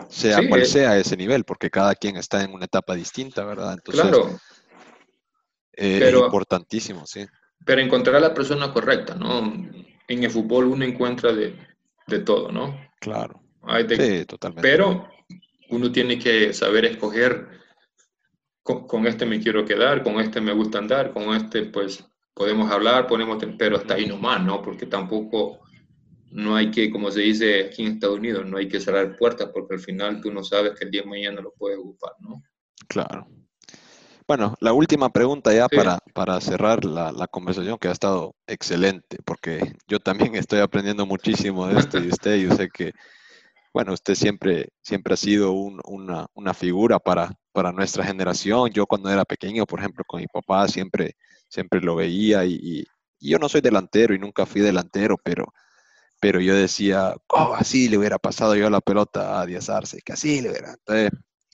[0.09, 0.65] sea cual eh.
[0.65, 3.73] sea ese nivel, porque cada quien está en una etapa distinta, ¿verdad?
[3.73, 4.39] Entonces, claro.
[5.73, 7.25] Eh, es importantísimo, sí.
[7.65, 9.39] Pero encontrar a la persona correcta, ¿no?
[10.07, 11.55] En el fútbol uno encuentra de,
[12.07, 12.80] de todo, ¿no?
[12.99, 13.41] Claro.
[13.89, 14.67] sí, totalmente.
[14.67, 15.07] Pero
[15.69, 17.47] uno tiene que saber escoger
[18.63, 22.03] con, con, este me quiero quedar, con este me gusta andar, con este pues
[22.38, 24.61] podemos hablar, ponemos, pero hasta ahí nomás, ¿no?
[24.61, 25.59] Porque tampoco
[26.31, 29.49] no hay que, como se dice aquí en Estados Unidos, no hay que cerrar puertas
[29.53, 32.43] porque al final tú no sabes que el día de mañana lo puedes ocupar, ¿no?
[32.88, 33.27] Claro.
[34.27, 39.17] Bueno, la última pregunta ya para, para cerrar la, la, conversación que ha estado excelente,
[39.23, 42.91] porque yo también estoy aprendiendo muchísimo de esto y usted, yo sé que,
[43.73, 48.69] bueno, usted siempre, siempre ha sido una, una, figura para, para nuestra generación.
[48.71, 51.15] Yo cuando era pequeño, por ejemplo, con mi papá siempre,
[51.47, 52.85] siempre lo veía y,
[53.19, 55.51] yo no soy delantero y nunca fui delantero, pero,
[56.19, 60.13] pero yo decía, oh, así le hubiera pasado yo la pelota a Díaz Arce, que
[60.13, 60.75] así le hubiera.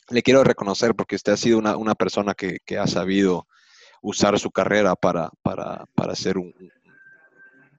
[0.10, 3.48] Le quiero reconocer porque usted ha sido una, una persona que, que, ha sabido
[4.02, 6.54] usar su carrera para, para, para ser un,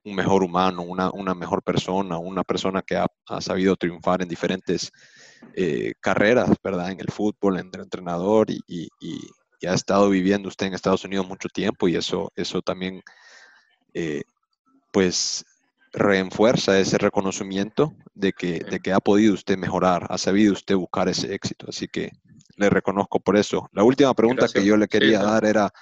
[0.04, 4.90] mejor humano, una, una, mejor persona, una persona que ha, ha sabido triunfar en diferentes
[5.54, 6.90] eh, carreras, ¿verdad?
[6.90, 8.88] En el fútbol, en el entrenador y,
[9.66, 13.02] ha estado viviendo usted en Estados Unidos mucho tiempo y eso, eso también,
[13.92, 14.22] eh,
[14.92, 15.44] pues,
[15.92, 21.08] reenfuerza ese reconocimiento de que, de que ha podido usted mejorar, ha sabido usted buscar
[21.08, 21.66] ese éxito.
[21.68, 22.10] Así que
[22.56, 23.68] le reconozco por eso.
[23.72, 25.72] La última pregunta que yo le quería dar era,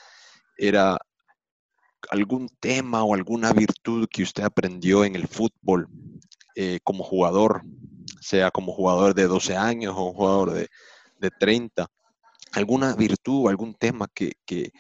[0.57, 0.99] era
[2.11, 5.89] algún tema o alguna virtud que usted aprendió en el fútbol
[6.55, 7.63] eh, como jugador,
[8.21, 10.69] sea como jugador de 12 años o un jugador de,
[11.21, 11.89] de 30,
[12.53, 14.73] alguna virtud o algún tema que, que,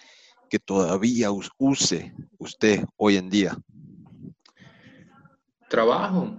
[0.48, 3.56] que todavía use usted hoy en día.
[5.68, 6.38] Trabajo,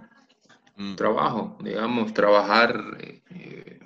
[0.76, 0.94] mm.
[0.94, 2.80] trabajo, digamos, trabajar,
[3.30, 3.80] eh,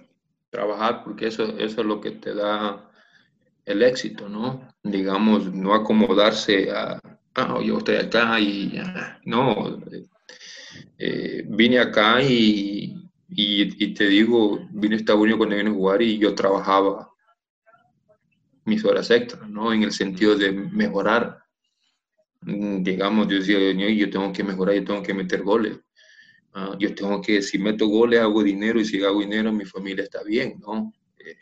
[0.51, 2.91] trabajar porque eso, eso es lo que te da
[3.65, 4.69] el éxito, ¿no?
[4.83, 7.01] Digamos, no acomodarse a,
[7.35, 8.81] ah, yo estoy acá y
[9.25, 9.79] no,
[10.99, 12.95] eh, vine acá y,
[13.29, 17.11] y, te digo, vine a Estados Unidos cuando vine a jugar y yo trabajaba
[18.69, 19.73] mis horas extras, ¿no?
[19.73, 21.43] En el sentido de mejorar.
[22.43, 25.79] Mm, digamos, yo decía, yo tengo que mejorar, yo tengo que meter goles.
[26.53, 30.05] Ah, yo tengo que, si meto goles, hago dinero y si hago dinero, mi familia
[30.05, 30.93] está bien, ¿no?
[31.19, 31.37] Eh,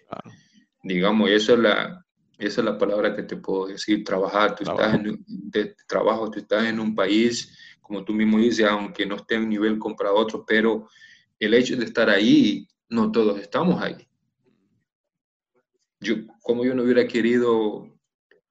[0.82, 2.04] digamos, eso es la,
[2.38, 4.54] esa es la palabra que te puedo decir, trabajar.
[4.54, 9.06] Tú estás en de trabajo, tú estás en un país, como tú mismo dices, aunque
[9.06, 10.88] no esté en nivel para otro, pero
[11.38, 14.05] el hecho de estar ahí, no todos estamos ahí.
[16.00, 17.96] Yo, como yo no hubiera querido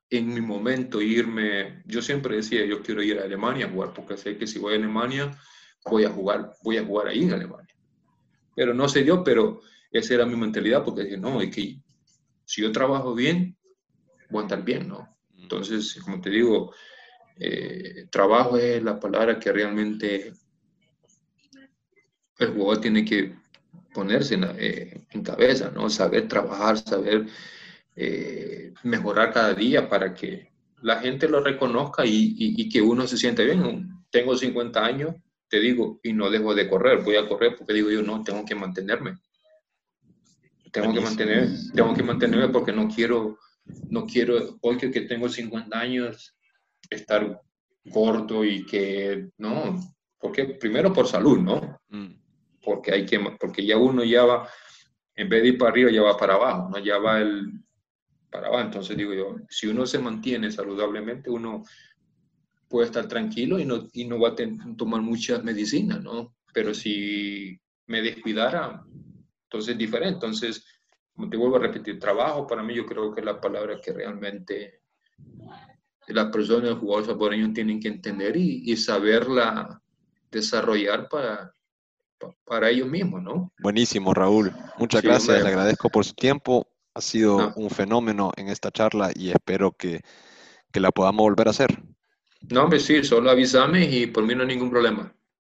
[0.10, 4.18] en mi momento irme, yo siempre decía, yo quiero ir a Alemania a jugar, porque
[4.18, 5.38] sé que si voy a Alemania,
[5.86, 7.76] voy a jugar, voy a jugar ahí en Alemania.
[8.56, 11.78] Pero no sé yo, pero esa era mi mentalidad, porque dije, no, es que
[12.46, 13.58] si yo trabajo bien,
[14.30, 15.16] voy a estar bien, ¿no?
[15.38, 16.74] Entonces, como te digo,
[17.38, 20.34] eh, trabajo es la palabra que realmente
[22.40, 23.36] el jugador tiene que
[23.96, 25.90] ponerse en, eh, cabeza, ¿no?
[25.90, 27.26] Saber trabajar, saber
[27.96, 33.18] eh, mejorar cada día para que la gente lo reconozca y, y, que uno se
[33.18, 33.90] siente bien.
[34.12, 35.16] Tengo 50 años,
[35.48, 38.46] te digo, y no dejo de correr, voy a correr porque digo yo, no, tengo
[38.46, 39.18] que mantenerme.
[40.72, 43.40] Tengo que, mantener, tengo que mantenerme porque no quiero
[43.90, 46.36] no quiero, hoy que, tengo 50 años,
[46.90, 47.42] estar
[47.92, 49.80] corto y que, no,
[50.20, 51.80] porque primero por salud, ¿no?
[51.90, 52.25] Mm.
[52.66, 54.50] Porque hay que, porque ya uno ya va,
[55.16, 56.80] en vez de ir para arriba, ya va para abajo, ¿no?
[56.80, 57.62] Ya va el,
[58.30, 58.64] para abajo.
[58.64, 61.64] Entonces digo yo, si uno se mantiene saludablemente, uno
[62.68, 66.36] puede estar tranquilo y no, y no va a tomar muchas medicinas, ¿no?
[66.54, 68.84] Pero si me descuidara,
[69.44, 70.16] entonces es diferente.
[70.16, 70.66] Entonces,
[71.14, 73.94] como te vuelvo a repetir, trabajo para mí yo creo que es la palabra que
[73.94, 74.82] realmente
[76.08, 79.82] las personas, los jugadores salvadoreños tienen que entender y, y saberla
[80.30, 81.55] desarrollar para,
[82.46, 83.52] para ellos mismos, ¿no?
[83.60, 84.54] Buenísimo, Raúl.
[84.78, 86.68] Muchas gracias, le agradezco por su tiempo.
[86.94, 90.02] Ha sido un fenómeno en esta charla y espero que,
[90.72, 91.84] que la podamos volver a hacer.
[92.50, 95.14] No, hombre, sí, solo avísame y por mí no hay ningún problema.